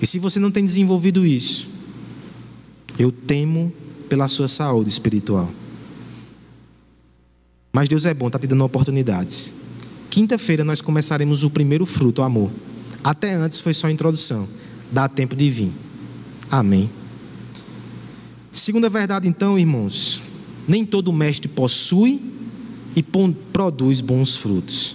E 0.00 0.06
se 0.06 0.18
você 0.18 0.38
não 0.38 0.50
tem 0.50 0.64
desenvolvido 0.64 1.26
isso, 1.26 1.68
eu 2.98 3.12
temo 3.12 3.72
pela 4.08 4.28
sua 4.28 4.48
saúde 4.48 4.90
espiritual. 4.90 5.50
Mas 7.72 7.88
Deus 7.88 8.04
é 8.04 8.12
bom, 8.12 8.26
está 8.26 8.38
te 8.38 8.46
dando 8.46 8.64
oportunidades. 8.64 9.54
Quinta-feira 10.10 10.64
nós 10.64 10.80
começaremos 10.80 11.44
o 11.44 11.50
primeiro 11.50 11.86
fruto, 11.86 12.20
o 12.20 12.24
amor. 12.24 12.50
Até 13.02 13.32
antes 13.34 13.60
foi 13.60 13.72
só 13.72 13.86
a 13.86 13.92
introdução. 13.92 14.48
Dá 14.90 15.08
tempo 15.08 15.36
de 15.36 15.50
vir. 15.50 15.72
Amém. 16.50 16.90
Segunda 18.52 18.88
verdade, 18.88 19.28
então, 19.28 19.56
irmãos, 19.56 20.20
nem 20.70 20.84
todo 20.84 21.12
mestre 21.12 21.48
possui 21.48 22.20
e 22.94 23.02
produz 23.52 24.00
bons 24.00 24.36
frutos. 24.36 24.94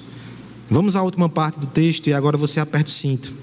Vamos 0.72 0.96
à 0.96 1.04
última 1.04 1.28
parte 1.28 1.60
do 1.60 1.68
texto 1.68 2.08
e 2.08 2.14
agora 2.14 2.38
você 2.38 2.62
aperta 2.62 2.90
o 2.90 2.94
cinto. 2.94 3.34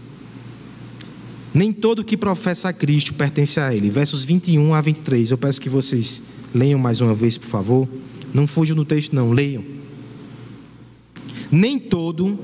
Nem 1.52 1.74
todo 1.74 2.02
que 2.02 2.16
professa 2.16 2.70
a 2.70 2.72
Cristo 2.72 3.12
pertence 3.12 3.60
a 3.60 3.74
Ele. 3.74 3.90
Versos 3.90 4.24
21 4.24 4.72
a 4.72 4.80
23. 4.80 5.30
Eu 5.30 5.36
peço 5.36 5.60
que 5.60 5.68
vocês 5.68 6.22
leiam 6.54 6.78
mais 6.78 7.02
uma 7.02 7.14
vez, 7.14 7.36
por 7.36 7.48
favor. 7.48 7.86
Não 8.32 8.46
fujam 8.46 8.74
do 8.74 8.84
texto, 8.86 9.14
não. 9.14 9.30
Leiam. 9.30 9.62
Nem 11.50 11.78
todo 11.78 12.38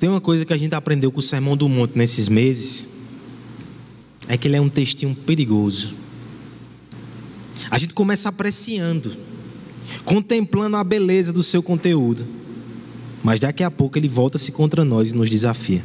Tem 0.00 0.08
uma 0.08 0.20
coisa 0.20 0.46
que 0.46 0.52
a 0.54 0.56
gente 0.56 0.74
aprendeu 0.74 1.12
com 1.12 1.18
o 1.18 1.22
Sermão 1.22 1.54
do 1.54 1.68
Monte 1.68 1.96
nesses 1.96 2.26
meses, 2.26 2.88
é 4.26 4.34
que 4.38 4.48
ele 4.48 4.56
é 4.56 4.60
um 4.60 4.68
textinho 4.70 5.14
perigoso. 5.14 5.94
A 7.70 7.76
gente 7.76 7.92
começa 7.92 8.30
apreciando, 8.30 9.14
contemplando 10.02 10.78
a 10.78 10.82
beleza 10.82 11.34
do 11.34 11.42
seu 11.42 11.62
conteúdo, 11.62 12.26
mas 13.22 13.38
daqui 13.38 13.62
a 13.62 13.70
pouco 13.70 13.98
ele 13.98 14.08
volta-se 14.08 14.50
contra 14.50 14.86
nós 14.86 15.10
e 15.10 15.14
nos 15.14 15.28
desafia. 15.28 15.84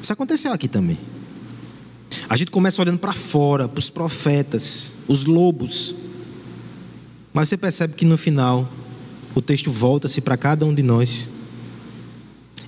Isso 0.00 0.14
aconteceu 0.14 0.50
aqui 0.50 0.68
também. 0.68 0.98
A 2.30 2.36
gente 2.36 2.50
começa 2.50 2.80
olhando 2.80 2.98
para 2.98 3.12
fora, 3.12 3.68
para 3.68 3.78
os 3.78 3.90
profetas, 3.90 4.94
os 5.06 5.26
lobos, 5.26 5.94
mas 7.30 7.50
você 7.50 7.58
percebe 7.58 7.92
que 7.92 8.06
no 8.06 8.16
final 8.16 8.66
o 9.34 9.42
texto 9.42 9.70
volta-se 9.70 10.22
para 10.22 10.38
cada 10.38 10.64
um 10.64 10.74
de 10.74 10.82
nós. 10.82 11.36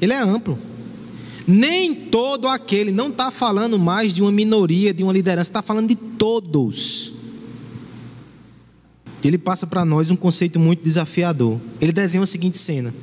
Ele 0.00 0.12
é 0.12 0.18
amplo. 0.20 0.58
Nem 1.46 1.94
todo 1.94 2.46
aquele, 2.46 2.92
não 2.92 3.08
está 3.08 3.30
falando 3.30 3.78
mais 3.78 4.14
de 4.14 4.22
uma 4.22 4.30
minoria, 4.30 4.94
de 4.94 5.02
uma 5.02 5.12
liderança, 5.12 5.50
está 5.50 5.62
falando 5.62 5.88
de 5.88 5.96
todos. 5.96 7.12
Ele 9.22 9.36
passa 9.36 9.66
para 9.66 9.84
nós 9.84 10.10
um 10.10 10.16
conceito 10.16 10.58
muito 10.58 10.82
desafiador. 10.82 11.60
Ele 11.80 11.92
desenha 11.92 12.22
a 12.22 12.26
seguinte 12.26 12.56
cena. 12.56 12.94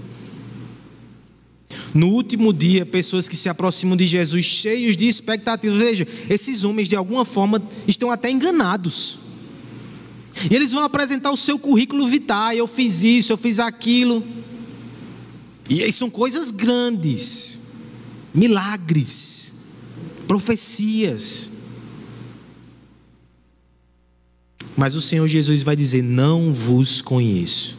No 1.93 2.07
último 2.07 2.53
dia, 2.53 2.85
pessoas 2.85 3.27
que 3.27 3.35
se 3.35 3.49
aproximam 3.49 3.97
de 3.97 4.05
Jesus 4.05 4.45
cheios 4.45 4.95
de 4.95 5.07
expectativas. 5.07 5.77
Veja, 5.77 6.07
esses 6.29 6.63
homens 6.63 6.87
de 6.87 6.95
alguma 6.95 7.25
forma 7.25 7.61
estão 7.87 8.09
até 8.09 8.29
enganados. 8.29 9.19
E 10.49 10.55
eles 10.55 10.71
vão 10.71 10.83
apresentar 10.83 11.31
o 11.31 11.37
seu 11.37 11.57
currículo 11.57 12.07
vitae. 12.07 12.57
Eu 12.57 12.67
fiz 12.67 13.03
isso, 13.03 13.31
eu 13.31 13.37
fiz 13.37 13.59
aquilo. 13.59 14.23
E 15.69 15.83
aí 15.83 15.91
são 15.91 16.09
coisas 16.09 16.51
grandes, 16.51 17.59
milagres, 18.33 19.53
profecias. 20.27 21.51
Mas 24.75 24.95
o 24.95 25.01
Senhor 25.01 25.27
Jesus 25.27 25.63
vai 25.63 25.75
dizer: 25.75 26.01
Não 26.01 26.53
vos 26.53 27.01
conheço. 27.01 27.77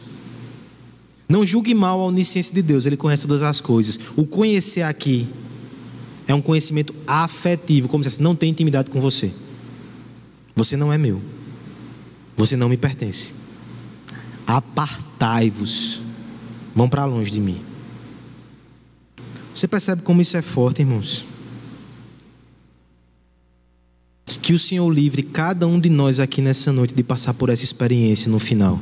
Não 1.27 1.45
julgue 1.45 1.73
mal 1.73 1.99
a 1.99 2.05
onisciência 2.05 2.53
de 2.53 2.61
Deus, 2.61 2.85
Ele 2.85 2.97
conhece 2.97 3.23
todas 3.23 3.43
as 3.43 3.61
coisas. 3.61 3.99
O 4.15 4.25
conhecer 4.25 4.81
aqui 4.81 5.27
é 6.27 6.33
um 6.33 6.41
conhecimento 6.41 6.93
afetivo, 7.07 7.87
como 7.87 8.03
se 8.03 8.21
não 8.21 8.35
tem 8.35 8.49
intimidade 8.49 8.89
com 8.89 8.99
você. 8.99 9.31
Você 10.55 10.75
não 10.75 10.91
é 10.91 10.97
meu. 10.97 11.21
Você 12.35 12.55
não 12.55 12.67
me 12.67 12.77
pertence. 12.77 13.33
Apartai-vos. 14.45 16.01
Vão 16.75 16.89
para 16.89 17.05
longe 17.05 17.31
de 17.31 17.39
mim. 17.39 17.68
Você 19.59 19.67
percebe 19.67 20.03
como 20.03 20.21
isso 20.21 20.37
é 20.37 20.41
forte, 20.41 20.83
irmãos? 20.83 21.27
Que 24.41 24.53
o 24.53 24.59
Senhor 24.59 24.89
livre 24.89 25.21
cada 25.21 25.67
um 25.67 25.77
de 25.77 25.89
nós 25.89 26.21
aqui 26.21 26.41
nessa 26.41 26.71
noite 26.71 26.93
de 26.93 27.03
passar 27.03 27.33
por 27.33 27.49
essa 27.49 27.65
experiência 27.65 28.31
no 28.31 28.39
final. 28.39 28.81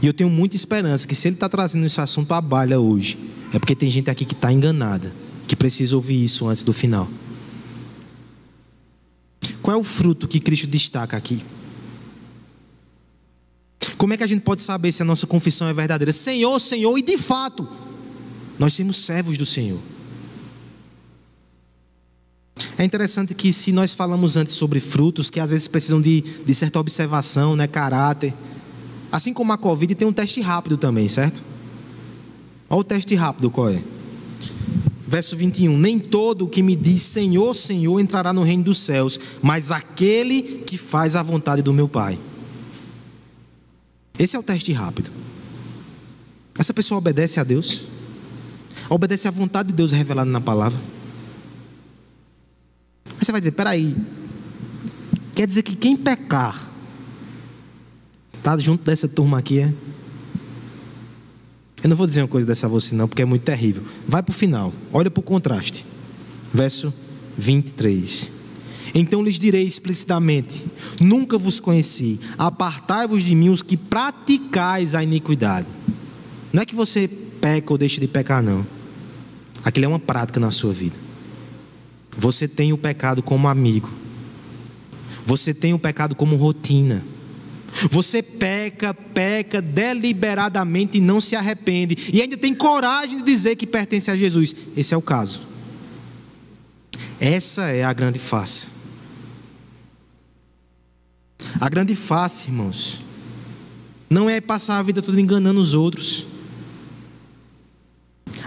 E 0.00 0.06
eu 0.06 0.14
tenho 0.14 0.30
muita 0.30 0.54
esperança 0.54 1.04
que 1.04 1.16
se 1.16 1.26
ele 1.26 1.34
está 1.34 1.48
trazendo 1.48 1.84
esse 1.84 2.00
assunto 2.00 2.32
à 2.32 2.40
balha 2.40 2.78
hoje, 2.78 3.18
é 3.52 3.58
porque 3.58 3.74
tem 3.74 3.88
gente 3.88 4.08
aqui 4.08 4.24
que 4.24 4.34
está 4.34 4.52
enganada, 4.52 5.12
que 5.48 5.56
precisa 5.56 5.96
ouvir 5.96 6.22
isso 6.22 6.46
antes 6.46 6.62
do 6.62 6.72
final. 6.72 7.08
Qual 9.60 9.76
é 9.76 9.80
o 9.80 9.82
fruto 9.82 10.28
que 10.28 10.38
Cristo 10.38 10.68
destaca 10.68 11.16
aqui? 11.16 11.42
Como 13.98 14.14
é 14.14 14.16
que 14.16 14.22
a 14.22 14.28
gente 14.28 14.42
pode 14.42 14.62
saber 14.62 14.92
se 14.92 15.02
a 15.02 15.04
nossa 15.04 15.26
confissão 15.26 15.66
é 15.66 15.74
verdadeira? 15.74 16.12
Senhor, 16.12 16.60
Senhor, 16.60 16.96
e 16.96 17.02
de 17.02 17.18
fato, 17.18 17.68
nós 18.58 18.72
somos 18.72 19.04
servos 19.04 19.36
do 19.38 19.46
Senhor. 19.46 19.80
É 22.78 22.84
interessante 22.84 23.34
que 23.34 23.52
se 23.52 23.72
nós 23.72 23.94
falamos 23.94 24.36
antes 24.36 24.54
sobre 24.54 24.80
frutos, 24.80 25.30
que 25.30 25.40
às 25.40 25.50
vezes 25.50 25.68
precisam 25.68 26.00
de, 26.00 26.20
de 26.20 26.54
certa 26.54 26.78
observação, 26.78 27.54
né, 27.54 27.66
caráter, 27.66 28.34
Assim 29.10 29.32
como 29.32 29.52
a 29.52 29.58
Covid 29.58 29.94
tem 29.94 30.06
um 30.06 30.12
teste 30.12 30.40
rápido 30.40 30.76
também, 30.76 31.08
certo? 31.08 31.42
Olha 32.68 32.80
o 32.80 32.84
teste 32.84 33.14
rápido 33.14 33.50
qual 33.50 33.70
é. 33.70 33.82
Verso 35.06 35.36
21: 35.36 35.76
Nem 35.78 35.98
todo 35.98 36.44
o 36.44 36.48
que 36.48 36.62
me 36.62 36.74
diz 36.74 37.02
Senhor, 37.02 37.54
Senhor 37.54 38.00
entrará 38.00 38.32
no 38.32 38.42
reino 38.42 38.64
dos 38.64 38.78
céus, 38.78 39.18
mas 39.42 39.70
aquele 39.70 40.42
que 40.42 40.76
faz 40.76 41.14
a 41.14 41.22
vontade 41.22 41.62
do 41.62 41.72
meu 41.72 41.88
Pai. 41.88 42.18
Esse 44.18 44.34
é 44.34 44.38
o 44.38 44.42
teste 44.42 44.72
rápido. 44.72 45.10
Essa 46.58 46.74
pessoa 46.74 46.98
obedece 46.98 47.38
a 47.38 47.44
Deus, 47.44 47.84
obedece 48.88 49.28
à 49.28 49.30
vontade 49.30 49.68
de 49.68 49.74
Deus 49.74 49.92
revelada 49.92 50.30
na 50.30 50.40
palavra. 50.40 50.78
Aí 53.06 53.24
você 53.24 53.32
vai 53.32 53.40
dizer: 53.40 53.52
peraí, 53.52 53.96
quer 55.34 55.46
dizer 55.46 55.62
que 55.62 55.74
quem 55.74 55.96
pecar 55.96 56.66
Está 58.46 58.56
junto 58.58 58.84
dessa 58.84 59.08
turma 59.08 59.40
aqui, 59.40 59.58
é? 59.58 59.74
Eu 61.82 61.90
não 61.90 61.96
vou 61.96 62.06
dizer 62.06 62.22
uma 62.22 62.28
coisa 62.28 62.46
dessa 62.46 62.66
a 62.66 62.68
você, 62.68 62.94
não, 62.94 63.08
porque 63.08 63.20
é 63.20 63.24
muito 63.24 63.42
terrível. 63.42 63.82
Vai 64.06 64.22
para 64.22 64.30
o 64.30 64.34
final, 64.36 64.72
olha 64.92 65.10
para 65.10 65.18
o 65.18 65.22
contraste. 65.24 65.84
Verso 66.54 66.94
23. 67.36 68.30
Então 68.94 69.20
lhes 69.20 69.36
direi 69.36 69.64
explicitamente: 69.64 70.64
Nunca 71.00 71.36
vos 71.36 71.58
conheci, 71.58 72.20
apartai-vos 72.38 73.24
de 73.24 73.34
mim 73.34 73.48
os 73.48 73.62
que 73.62 73.76
praticais 73.76 74.94
a 74.94 75.02
iniquidade. 75.02 75.66
Não 76.52 76.62
é 76.62 76.64
que 76.64 76.76
você 76.76 77.08
peca 77.08 77.72
ou 77.72 77.76
deixa 77.76 78.00
de 78.00 78.06
pecar, 78.06 78.44
não. 78.44 78.64
Aquilo 79.66 79.86
é 79.86 79.88
uma 79.88 79.98
prática 79.98 80.38
na 80.38 80.52
sua 80.52 80.72
vida. 80.72 80.94
Você 82.16 82.46
tem 82.46 82.72
o 82.72 82.78
pecado 82.78 83.20
como 83.20 83.48
amigo. 83.48 83.90
Você 85.26 85.52
tem 85.52 85.74
o 85.74 85.78
pecado 85.78 86.14
como 86.14 86.36
rotina. 86.36 87.04
Você 87.90 88.22
peca, 88.22 88.94
peca 88.94 89.60
deliberadamente 89.60 90.98
e 90.98 91.00
não 91.00 91.20
se 91.20 91.34
arrepende, 91.34 92.10
e 92.12 92.22
ainda 92.22 92.36
tem 92.36 92.54
coragem 92.54 93.18
de 93.18 93.24
dizer 93.24 93.56
que 93.56 93.66
pertence 93.66 94.08
a 94.08 94.14
Jesus. 94.14 94.54
Esse 94.76 94.94
é 94.94 94.96
o 94.96 95.02
caso. 95.02 95.42
Essa 97.18 97.64
é 97.64 97.82
a 97.82 97.92
grande 97.92 98.20
face. 98.20 98.68
A 101.60 101.68
grande 101.68 101.96
face, 101.96 102.46
irmãos, 102.46 103.02
não 104.08 104.30
é 104.30 104.40
passar 104.40 104.78
a 104.78 104.82
vida 104.82 105.02
toda 105.02 105.20
enganando 105.20 105.60
os 105.60 105.74
outros. 105.74 106.35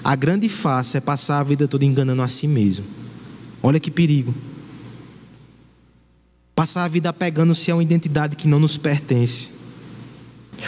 A 0.03 0.15
grande 0.15 0.47
face 0.47 0.97
é 0.97 1.01
passar 1.01 1.39
a 1.39 1.43
vida 1.43 1.67
toda 1.67 1.85
enganando 1.85 2.21
a 2.21 2.27
si 2.27 2.47
mesmo. 2.47 2.85
Olha 3.61 3.79
que 3.79 3.91
perigo. 3.91 4.33
Passar 6.55 6.85
a 6.85 6.87
vida 6.87 7.09
apegando-se 7.09 7.71
a 7.71 7.75
uma 7.75 7.83
identidade 7.83 8.35
que 8.35 8.47
não 8.47 8.59
nos 8.59 8.77
pertence. 8.77 9.51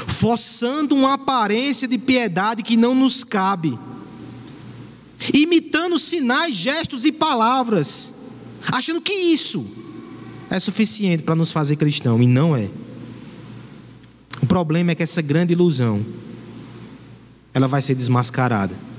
Forçando 0.07 0.95
uma 0.95 1.13
aparência 1.13 1.87
de 1.87 1.97
piedade 1.97 2.63
que 2.63 2.77
não 2.77 2.95
nos 2.95 3.23
cabe. 3.23 3.77
Imitando 5.33 5.97
sinais, 5.99 6.55
gestos 6.55 7.05
e 7.05 7.11
palavras. 7.11 8.13
Achando 8.71 9.01
que 9.01 9.13
isso 9.13 9.65
é 10.49 10.59
suficiente 10.59 11.23
para 11.23 11.35
nos 11.35 11.51
fazer 11.51 11.75
cristão. 11.75 12.21
E 12.21 12.27
não 12.27 12.55
é. 12.55 12.69
O 14.41 14.45
problema 14.45 14.91
é 14.91 14.95
que 14.95 15.03
essa 15.03 15.21
grande 15.21 15.53
ilusão 15.53 16.05
ela 17.53 17.67
vai 17.67 17.81
ser 17.81 17.95
desmascarada. 17.95 18.90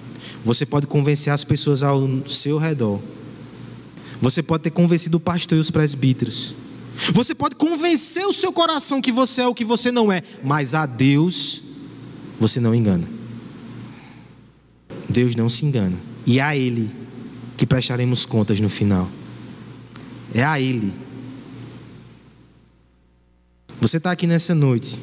Você 0.44 0.66
pode 0.66 0.86
convencer 0.86 1.32
as 1.32 1.44
pessoas 1.44 1.82
ao 1.82 2.08
seu 2.28 2.58
redor. 2.58 3.00
Você 4.20 4.42
pode 4.42 4.64
ter 4.64 4.70
convencido 4.70 5.16
o 5.16 5.20
pastor 5.20 5.58
e 5.58 5.60
os 5.60 5.70
presbíteros. 5.70 6.54
Você 7.12 7.34
pode 7.34 7.56
convencer 7.56 8.26
o 8.26 8.32
seu 8.32 8.52
coração 8.52 9.00
que 9.00 9.10
você 9.10 9.42
é 9.42 9.46
o 9.46 9.54
que 9.54 9.64
você 9.64 9.90
não 9.90 10.12
é, 10.12 10.22
mas 10.44 10.74
a 10.74 10.86
Deus 10.86 11.62
você 12.38 12.60
não 12.60 12.74
engana. 12.74 13.08
Deus 15.08 15.34
não 15.34 15.48
se 15.48 15.64
engana. 15.64 15.96
E 16.26 16.38
é 16.38 16.42
a 16.42 16.56
Ele 16.56 16.90
que 17.56 17.66
prestaremos 17.66 18.24
contas 18.24 18.60
no 18.60 18.68
final. 18.68 19.08
É 20.34 20.44
a 20.44 20.60
Ele. 20.60 20.92
Você 23.80 23.96
está 23.96 24.12
aqui 24.12 24.26
nessa 24.26 24.54
noite, 24.54 25.00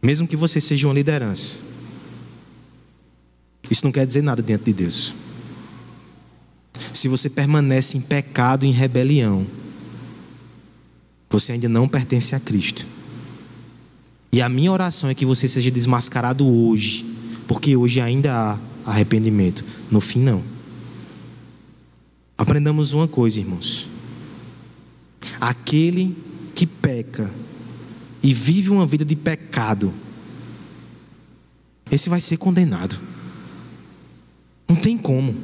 mesmo 0.00 0.28
que 0.28 0.36
você 0.36 0.60
seja 0.60 0.86
uma 0.86 0.94
liderança, 0.94 1.58
isso 3.70 3.84
não 3.84 3.92
quer 3.92 4.04
dizer 4.04 4.22
nada 4.22 4.42
diante 4.42 4.64
de 4.64 4.72
Deus. 4.72 5.14
Se 6.92 7.08
você 7.08 7.30
permanece 7.30 7.96
em 7.96 8.00
pecado, 8.00 8.66
em 8.66 8.72
rebelião, 8.72 9.46
você 11.28 11.52
ainda 11.52 11.68
não 11.68 11.86
pertence 11.86 12.34
a 12.34 12.40
Cristo. 12.40 12.84
E 14.32 14.42
a 14.42 14.48
minha 14.48 14.72
oração 14.72 15.08
é 15.08 15.14
que 15.14 15.24
você 15.26 15.46
seja 15.46 15.70
desmascarado 15.70 16.46
hoje, 16.46 17.04
porque 17.46 17.76
hoje 17.76 18.00
ainda 18.00 18.58
há 18.84 18.90
arrependimento, 18.90 19.64
no 19.90 20.00
fim 20.00 20.20
não. 20.20 20.42
Aprendamos 22.36 22.92
uma 22.92 23.06
coisa, 23.06 23.38
irmãos. 23.38 23.86
Aquele 25.40 26.16
que 26.54 26.66
peca 26.66 27.32
e 28.22 28.32
vive 28.32 28.70
uma 28.70 28.86
vida 28.86 29.04
de 29.04 29.14
pecado, 29.14 29.92
esse 31.90 32.08
vai 32.08 32.20
ser 32.20 32.36
condenado. 32.36 32.98
Tem 34.74 34.96
como. 34.96 35.36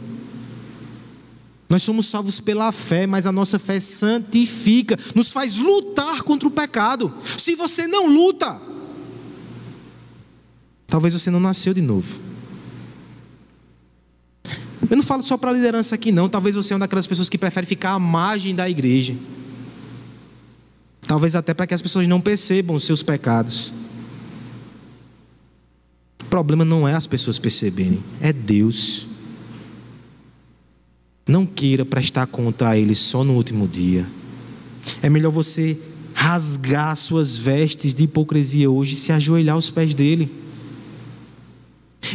Nós 1.68 1.82
somos 1.82 2.06
salvos 2.06 2.38
pela 2.38 2.70
fé, 2.70 3.06
mas 3.06 3.26
a 3.26 3.32
nossa 3.32 3.58
fé 3.58 3.80
santifica, 3.80 4.96
nos 5.14 5.32
faz 5.32 5.56
lutar 5.56 6.22
contra 6.22 6.46
o 6.46 6.50
pecado. 6.50 7.12
Se 7.36 7.56
você 7.56 7.88
não 7.88 8.06
luta, 8.06 8.60
talvez 10.86 11.12
você 11.12 11.30
não 11.30 11.40
nasceu 11.40 11.74
de 11.74 11.82
novo. 11.82 12.20
Eu 14.88 14.96
não 14.96 15.02
falo 15.02 15.22
só 15.22 15.36
para 15.36 15.50
a 15.50 15.52
liderança 15.52 15.96
aqui, 15.96 16.12
não. 16.12 16.28
Talvez 16.28 16.54
você 16.54 16.72
é 16.72 16.76
uma 16.76 16.80
daquelas 16.80 17.08
pessoas 17.08 17.28
que 17.28 17.36
prefere 17.36 17.66
ficar 17.66 17.90
à 17.90 17.98
margem 17.98 18.54
da 18.54 18.70
igreja. 18.70 19.16
Talvez 21.00 21.34
até 21.34 21.52
para 21.52 21.66
que 21.66 21.74
as 21.74 21.82
pessoas 21.82 22.06
não 22.06 22.20
percebam 22.20 22.76
os 22.76 22.84
seus 22.84 23.02
pecados. 23.02 23.72
O 26.22 26.26
problema 26.26 26.64
não 26.64 26.86
é 26.86 26.94
as 26.94 27.06
pessoas 27.06 27.38
perceberem, 27.38 28.02
é 28.20 28.32
Deus. 28.32 29.08
Não 31.28 31.44
queira 31.44 31.84
prestar 31.84 32.26
conta 32.26 32.68
a 32.68 32.78
Ele 32.78 32.94
só 32.94 33.24
no 33.24 33.34
último 33.34 33.66
dia. 33.66 34.06
É 35.02 35.10
melhor 35.10 35.30
você 35.30 35.78
rasgar 36.14 36.96
suas 36.96 37.36
vestes 37.36 37.92
de 37.92 38.04
hipocrisia 38.04 38.70
hoje 38.70 38.94
e 38.94 38.96
se 38.96 39.12
ajoelhar 39.12 39.56
aos 39.56 39.68
pés 39.68 39.94
dele. 39.94 40.32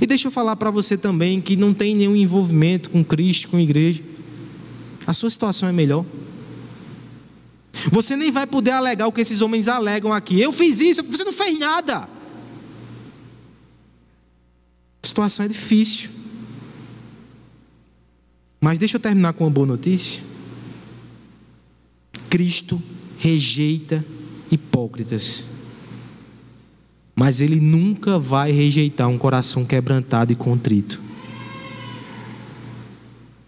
E 0.02 0.06
deixa 0.06 0.28
eu 0.28 0.32
falar 0.32 0.56
para 0.56 0.72
você 0.72 0.98
também 0.98 1.42
que 1.42 1.56
não 1.56 1.74
tem 1.74 1.94
nenhum 1.94 2.16
envolvimento 2.16 2.90
com 2.90 3.04
Cristo, 3.04 3.50
com 3.50 3.58
a 3.58 3.62
igreja. 3.62 4.02
A 5.06 5.14
sua 5.14 5.30
situação 5.30 5.68
é 5.68 5.72
melhor. 5.72 6.06
Você 7.90 8.16
nem 8.16 8.32
vai 8.32 8.48
poder 8.48 8.72
alegar 8.72 9.08
o 9.08 9.12
que 9.12 9.22
esses 9.22 9.42
homens 9.42 9.68
alegam 9.68 10.14
aqui. 10.14 10.40
Eu 10.40 10.52
fiz 10.52 10.80
isso, 10.80 11.04
você 11.04 11.24
não 11.24 11.34
fez 11.34 11.60
nada. 11.60 12.08
A 15.04 15.08
situação 15.08 15.46
é 15.46 15.50
difícil. 15.50 16.21
Mas 18.62 18.78
deixa 18.78 18.98
eu 18.98 19.02
terminar 19.02 19.34
com 19.34 19.44
uma 19.44 19.50
boa 19.50 19.66
notícia. 19.66 20.22
Cristo 22.30 22.80
rejeita 23.18 24.06
hipócritas. 24.52 25.48
Mas 27.16 27.42
ele 27.42 27.60
nunca 27.60 28.20
vai 28.20 28.52
rejeitar 28.52 29.10
um 29.10 29.18
coração 29.18 29.66
quebrantado 29.66 30.32
e 30.32 30.36
contrito. 30.36 31.02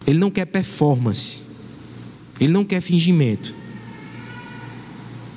Ele 0.06 0.18
não 0.18 0.32
quer 0.32 0.46
performance. 0.46 1.44
Ele 2.40 2.52
não 2.52 2.66
quer 2.66 2.82
fingimento. 2.82 3.54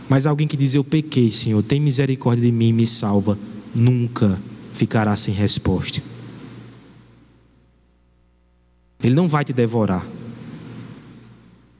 Mas 0.08 0.26
alguém 0.26 0.48
que 0.48 0.56
diz: 0.56 0.74
Eu 0.74 0.82
pequei, 0.82 1.30
Senhor, 1.30 1.62
tem 1.62 1.78
misericórdia 1.78 2.46
de 2.46 2.52
mim 2.52 2.68
e 2.68 2.72
me 2.72 2.86
salva, 2.86 3.38
nunca 3.74 4.40
ficará 4.72 5.14
sem 5.16 5.34
resposta. 5.34 6.02
Ele 9.02 9.14
não 9.14 9.28
vai 9.28 9.44
te 9.44 9.52
devorar. 9.52 10.06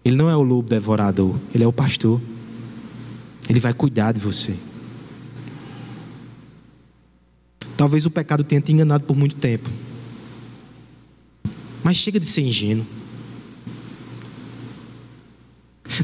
Ele 0.05 0.17
não 0.17 0.31
é 0.31 0.37
o 0.37 0.43
lobo 0.43 0.69
devorador, 0.69 1.35
ele 1.55 1.65
é 1.65 1.67
o 1.67 1.73
pastor. 1.73 2.21
Ele 3.49 3.61
vai 3.61 3.73
cuidar 3.73 4.13
de 4.13 4.21
você. 4.21 4.57
Talvez 7.77 8.07
o 8.07 8.11
pecado 8.11 8.43
tenha 8.43 8.61
te 8.61 8.73
enganado 8.73 9.05
por 9.05 9.17
muito 9.17 9.37
tempo. 9.37 9.69
Mas 11.83 11.97
chega 11.97 12.19
de 12.19 12.27
ser 12.27 12.43
ingênuo. 12.43 12.87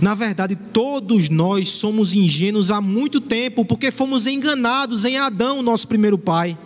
Na 0.00 0.14
verdade, 0.14 0.56
todos 0.56 1.28
nós 1.28 1.70
somos 1.70 2.14
ingênuos 2.14 2.70
há 2.70 2.80
muito 2.80 3.20
tempo, 3.20 3.64
porque 3.64 3.90
fomos 3.90 4.26
enganados 4.26 5.04
em 5.04 5.18
Adão, 5.18 5.62
nosso 5.62 5.88
primeiro 5.88 6.18
pai. 6.18 6.56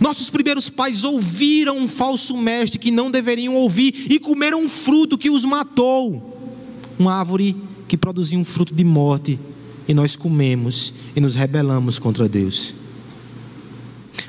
Nossos 0.00 0.30
primeiros 0.30 0.70
pais 0.70 1.04
ouviram 1.04 1.76
um 1.76 1.86
falso 1.86 2.34
mestre 2.36 2.78
que 2.78 2.90
não 2.90 3.10
deveriam 3.10 3.54
ouvir 3.54 4.06
e 4.10 4.18
comeram 4.18 4.62
um 4.62 4.68
fruto 4.68 5.18
que 5.18 5.28
os 5.28 5.44
matou. 5.44 6.38
Uma 6.98 7.14
árvore 7.14 7.54
que 7.86 7.98
produzia 7.98 8.38
um 8.38 8.44
fruto 8.44 8.74
de 8.74 8.82
morte 8.82 9.38
e 9.86 9.92
nós 9.92 10.16
comemos 10.16 10.94
e 11.14 11.20
nos 11.20 11.34
rebelamos 11.34 11.98
contra 11.98 12.26
Deus. 12.26 12.74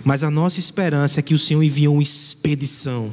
Mas 0.04 0.24
a 0.24 0.30
nossa 0.32 0.60
esperança 0.60 1.20
é 1.20 1.24
que 1.24 1.34
o 1.34 1.40
Senhor 1.40 1.64
enviou 1.64 1.94
uma 1.94 2.04
expedição. 2.04 3.12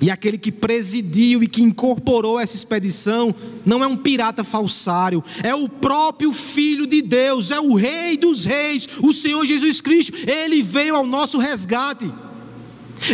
E 0.00 0.10
aquele 0.10 0.38
que 0.38 0.52
presidiu 0.52 1.42
e 1.42 1.48
que 1.48 1.62
incorporou 1.62 2.38
essa 2.38 2.56
expedição 2.56 3.34
não 3.66 3.82
é 3.82 3.86
um 3.86 3.96
pirata 3.96 4.44
falsário, 4.44 5.22
é 5.42 5.54
o 5.54 5.68
próprio 5.68 6.32
Filho 6.32 6.86
de 6.86 7.02
Deus, 7.02 7.50
é 7.50 7.58
o 7.58 7.74
Rei 7.74 8.16
dos 8.16 8.44
Reis, 8.44 8.88
o 9.02 9.12
Senhor 9.12 9.44
Jesus 9.44 9.80
Cristo. 9.80 10.12
Ele 10.28 10.62
veio 10.62 10.94
ao 10.94 11.06
nosso 11.06 11.38
resgate. 11.38 12.10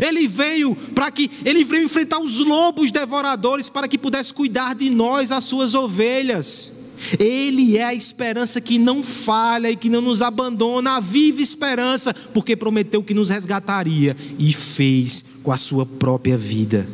Ele 0.02 0.26
veio 0.26 0.74
para 0.94 1.10
que 1.10 1.30
ele 1.44 1.64
veio 1.64 1.84
enfrentar 1.84 2.18
os 2.18 2.38
lobos 2.38 2.90
devoradores 2.90 3.68
para 3.68 3.88
que 3.88 3.98
pudesse 3.98 4.32
cuidar 4.32 4.74
de 4.74 4.88
nós, 4.90 5.30
as 5.30 5.44
suas 5.44 5.74
ovelhas. 5.74 6.83
Ele 7.18 7.76
é 7.76 7.84
a 7.84 7.94
esperança 7.94 8.60
que 8.60 8.78
não 8.78 9.02
falha 9.02 9.70
e 9.70 9.76
que 9.76 9.90
não 9.90 10.00
nos 10.00 10.22
abandona, 10.22 10.96
a 10.96 11.00
viva 11.00 11.40
esperança, 11.40 12.14
porque 12.32 12.56
prometeu 12.56 13.02
que 13.02 13.14
nos 13.14 13.30
resgataria 13.30 14.16
e 14.38 14.52
fez 14.52 15.24
com 15.42 15.52
a 15.52 15.56
sua 15.56 15.84
própria 15.84 16.36
vida. 16.36 16.88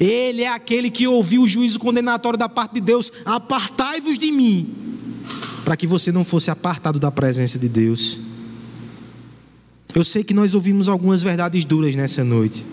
Ele 0.00 0.42
é 0.42 0.48
aquele 0.48 0.90
que 0.90 1.06
ouviu 1.06 1.42
o 1.42 1.48
juízo 1.48 1.78
condenatório 1.78 2.38
da 2.38 2.48
parte 2.48 2.74
de 2.74 2.80
Deus: 2.80 3.12
apartai-vos 3.24 4.18
de 4.18 4.30
mim, 4.32 4.74
para 5.64 5.76
que 5.76 5.86
você 5.86 6.10
não 6.10 6.24
fosse 6.24 6.50
apartado 6.50 6.98
da 6.98 7.10
presença 7.10 7.58
de 7.58 7.68
Deus. 7.68 8.18
Eu 9.94 10.04
sei 10.04 10.22
que 10.22 10.34
nós 10.34 10.54
ouvimos 10.54 10.88
algumas 10.88 11.22
verdades 11.22 11.64
duras 11.64 11.96
nessa 11.96 12.22
noite. 12.22 12.64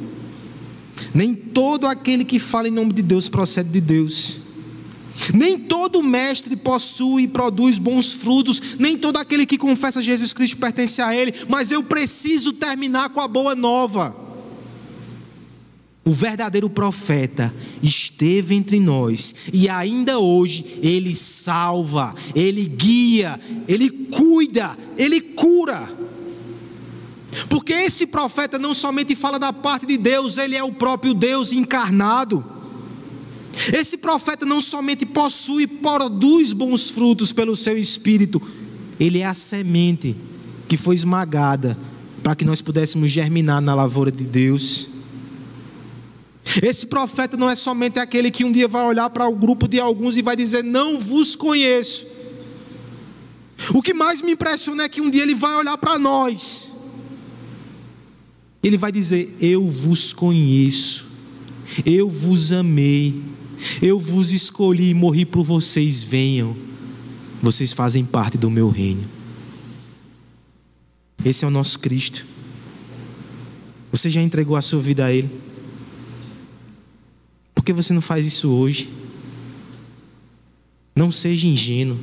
Nem 1.13 1.33
todo 1.33 1.87
aquele 1.87 2.25
que 2.25 2.39
fala 2.39 2.67
em 2.67 2.71
nome 2.71 2.93
de 2.93 3.01
Deus 3.01 3.29
procede 3.29 3.69
de 3.69 3.81
Deus. 3.81 4.44
Nem 5.34 5.57
todo 5.57 6.03
mestre 6.03 6.55
possui 6.55 7.24
e 7.24 7.28
produz 7.28 7.78
bons 7.78 8.13
frutos, 8.13 8.61
nem 8.78 8.97
todo 8.97 9.18
aquele 9.18 9.45
que 9.45 9.57
confessa 9.57 10.01
Jesus 10.01 10.34
Cristo 10.34 10.57
pertence 10.57 11.01
a 11.01 11.16
Ele, 11.16 11.34
mas 11.47 11.72
eu 11.72 11.84
preciso 11.84 12.53
terminar 12.53 13.09
com 13.09 13.22
a 13.22 13.28
boa 13.28 13.55
nova. 13.55 14.26
O 16.07 16.11
verdadeiro 16.11 16.70
profeta 16.70 17.51
esteve 17.82 18.53
entre 18.53 18.80
nós 18.80 19.34
e 19.51 19.68
ainda 19.68 20.20
hoje 20.20 20.78
ele 20.84 21.16
salva, 21.16 22.13
ele 22.36 22.63
guia, 22.66 23.39
ele 23.68 23.89
cuida, 23.89 24.78
ele 24.99 25.20
cura. 25.20 25.91
Porque 27.49 27.74
esse 27.74 28.05
profeta 28.05 28.59
não 28.59 28.72
somente 28.76 29.16
fala 29.16 29.39
da 29.39 29.51
parte 29.51 29.88
de 29.88 29.97
Deus, 29.97 30.38
ele 30.38 30.55
é 30.55 30.63
o 30.63 30.74
próprio 30.74 31.11
Deus 31.11 31.51
encarnado. 31.51 32.54
Esse 33.73 33.97
profeta 33.97 34.45
não 34.45 34.59
somente 34.59 35.05
possui 35.05 35.63
e 35.63 35.67
produz 35.67 36.51
bons 36.51 36.89
frutos 36.89 37.31
pelo 37.31 37.55
seu 37.55 37.77
espírito, 37.77 38.41
ele 38.99 39.19
é 39.19 39.25
a 39.25 39.33
semente 39.33 40.15
que 40.67 40.77
foi 40.77 40.95
esmagada 40.95 41.77
para 42.21 42.35
que 42.35 42.43
nós 42.43 42.61
pudéssemos 42.61 43.11
germinar 43.11 43.61
na 43.61 43.73
lavoura 43.73 44.11
de 44.11 44.23
Deus. 44.23 44.89
Esse 46.61 46.85
profeta 46.85 47.37
não 47.37 47.49
é 47.49 47.55
somente 47.55 47.99
aquele 47.99 48.29
que 48.29 48.43
um 48.43 48.51
dia 48.51 48.67
vai 48.67 48.83
olhar 48.85 49.09
para 49.09 49.27
o 49.27 49.35
grupo 49.35 49.67
de 49.67 49.79
alguns 49.79 50.17
e 50.17 50.21
vai 50.21 50.35
dizer: 50.35 50.63
Não 50.63 50.99
vos 50.99 51.35
conheço. 51.35 52.05
O 53.73 53.81
que 53.81 53.93
mais 53.93 54.21
me 54.21 54.33
impressiona 54.33 54.83
é 54.83 54.89
que 54.89 55.01
um 55.01 55.09
dia 55.09 55.23
ele 55.23 55.33
vai 55.33 55.55
olhar 55.55 55.77
para 55.77 55.97
nós, 55.97 56.69
ele 58.61 58.77
vai 58.77 58.91
dizer: 58.91 59.35
Eu 59.39 59.67
vos 59.67 60.13
conheço, 60.13 61.07
eu 61.85 62.09
vos 62.09 62.51
amei 62.51 63.34
eu 63.81 63.99
vos 63.99 64.31
escolhi 64.31 64.89
e 64.89 64.93
morri 64.93 65.25
por 65.25 65.43
vocês, 65.43 66.03
venham. 66.03 66.55
Vocês 67.41 67.73
fazem 67.73 68.05
parte 68.05 68.37
do 68.37 68.49
meu 68.49 68.69
reino. 68.69 69.03
Esse 71.23 71.45
é 71.45 71.47
o 71.47 71.51
nosso 71.51 71.79
Cristo. 71.79 72.25
Você 73.91 74.09
já 74.09 74.21
entregou 74.21 74.55
a 74.55 74.61
sua 74.61 74.81
vida 74.81 75.05
a 75.05 75.11
Ele? 75.11 75.29
Por 77.53 77.63
que 77.63 77.73
você 77.73 77.93
não 77.93 78.01
faz 78.01 78.25
isso 78.25 78.49
hoje? 78.49 78.89
Não 80.95 81.11
seja 81.11 81.47
ingênuo. 81.47 81.97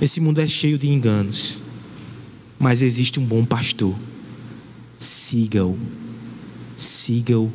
Esse 0.00 0.20
mundo 0.20 0.40
é 0.40 0.46
cheio 0.46 0.78
de 0.78 0.88
enganos, 0.88 1.58
mas 2.58 2.82
existe 2.82 3.18
um 3.18 3.24
bom 3.24 3.44
pastor. 3.44 3.94
Siga-o 4.98 5.78
siga-o 6.76 7.50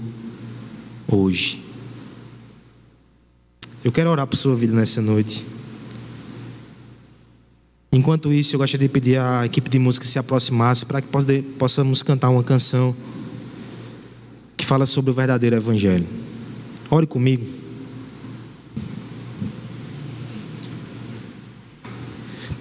hoje. 1.07 1.63
Eu 3.83 3.91
quero 3.91 4.09
orar 4.09 4.27
por 4.27 4.35
sua 4.35 4.55
vida 4.55 4.73
nessa 4.73 5.01
noite. 5.01 5.47
Enquanto 7.91 8.31
isso, 8.31 8.55
eu 8.55 8.59
gostaria 8.59 8.87
de 8.87 8.93
pedir 8.93 9.19
à 9.19 9.45
equipe 9.45 9.69
de 9.69 9.77
música 9.77 10.05
que 10.05 10.11
se 10.11 10.17
aproximasse 10.17 10.85
para 10.85 11.01
que 11.01 11.07
possamos 11.57 12.01
cantar 12.01 12.29
uma 12.29 12.43
canção 12.43 12.95
que 14.55 14.65
fala 14.65 14.85
sobre 14.85 15.11
o 15.11 15.13
verdadeiro 15.13 15.55
Evangelho. 15.55 16.07
Ore 16.89 17.05
comigo. 17.05 17.45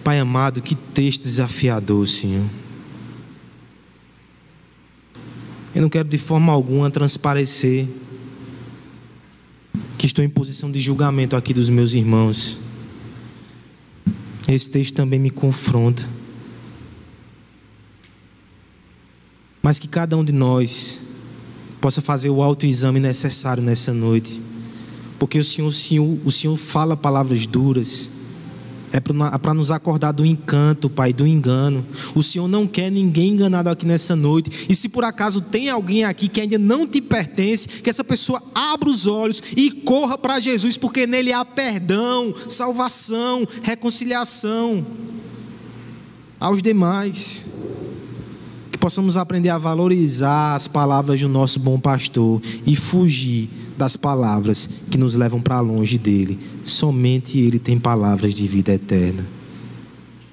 Pai 0.03 0.19
amado, 0.19 0.63
que 0.63 0.75
texto 0.75 1.23
desafiador, 1.23 2.09
Senhor. 2.09 2.60
Eu 5.81 5.85
não 5.85 5.89
quero 5.89 6.07
de 6.07 6.19
forma 6.19 6.53
alguma 6.53 6.91
transparecer 6.91 7.89
que 9.97 10.05
estou 10.05 10.23
em 10.23 10.29
posição 10.29 10.71
de 10.71 10.79
julgamento 10.79 11.35
aqui 11.35 11.55
dos 11.55 11.71
meus 11.71 11.95
irmãos. 11.95 12.59
Esse 14.47 14.71
texto 14.71 14.95
também 14.95 15.19
me 15.19 15.31
confronta. 15.31 16.07
Mas 19.63 19.79
que 19.79 19.89
cada 19.89 20.19
um 20.19 20.23
de 20.23 20.33
nós 20.35 21.01
possa 21.81 22.03
fazer 22.03 22.29
o 22.29 22.43
autoexame 22.43 23.01
necessário 23.01 23.63
nessa 23.63 23.95
noite. 23.95 24.43
Porque 25.19 25.39
o 25.39 25.45
Senhor, 25.45 25.69
o 25.69 25.73
Senhor, 25.73 26.19
o 26.27 26.31
Senhor 26.31 26.59
fala 26.59 26.95
palavras 26.95 27.47
duras 27.47 28.11
é 28.93 28.99
para 29.39 29.55
nos 29.55 29.71
acordar 29.71 30.13
do 30.13 30.27
encanto, 30.27 30.91
Pai, 30.91 31.13
do 31.13 31.27
engano. 31.27 31.87
O 32.15 32.23
Senhor 32.23 32.49
não 32.49 32.67
quer 32.67 32.91
ninguém 32.91 33.33
enganado 33.33 33.69
aqui 33.69 33.87
nessa 33.87 34.17
noite. 34.17 34.67
E 34.69 34.75
se 34.75 34.89
por 34.89 35.05
acaso 35.05 35.41
tem 35.41 35.71
alguém 35.71 36.05
aqui 36.05 36.29
que 36.29 36.41
ainda 36.41 36.59
não 36.59 36.87
te 36.87 37.01
pertence, 37.01 37.69
que 37.69 37.89
essa 37.89 38.03
pessoa 38.03 38.43
abra 38.55 38.89
os 38.89 39.07
olhos 39.07 39.43
e 39.57 39.71
corra 39.71 40.19
para 40.19 40.41
Jesus, 40.41 40.77
porque 40.77 41.07
nele 41.07 41.33
há 41.33 41.45
perdão, 41.45 42.35
salvação, 42.49 43.47
reconciliação. 43.63 44.85
Aos 46.41 46.61
demais, 46.61 47.49
que 48.73 48.79
possamos 48.79 49.17
aprender 49.17 49.51
a 49.51 49.59
valorizar 49.59 50.55
as 50.55 50.67
palavras 50.67 51.21
do 51.21 51.29
nosso 51.29 51.61
bom 51.61 51.79
pastor 51.79 52.41
e 52.67 52.75
fugir 52.75 53.49
das 53.81 53.97
palavras 53.97 54.69
que 54.91 54.99
nos 54.99 55.17
levam 55.17 55.41
para 55.41 55.59
longe 55.61 55.97
dele. 55.97 56.39
Somente 56.63 57.39
ele 57.39 57.59
tem 57.59 57.79
palavras 57.79 58.35
de 58.35 58.47
vida 58.47 58.75
eterna. 58.75 59.27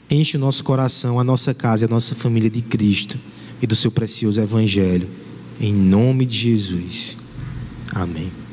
Enche 0.09 0.35
o 0.35 0.39
nosso 0.39 0.63
coração, 0.65 1.17
a 1.17 1.23
nossa 1.23 1.53
casa 1.53 1.85
a 1.85 1.89
nossa 1.89 2.13
família 2.13 2.49
de 2.49 2.61
Cristo 2.61 3.17
e 3.61 3.65
do 3.65 3.75
seu 3.75 3.89
precioso 3.89 4.41
Evangelho. 4.41 5.07
Em 5.61 5.73
nome 5.73 6.25
de 6.25 6.37
Jesus. 6.37 7.17
Amém. 7.93 8.46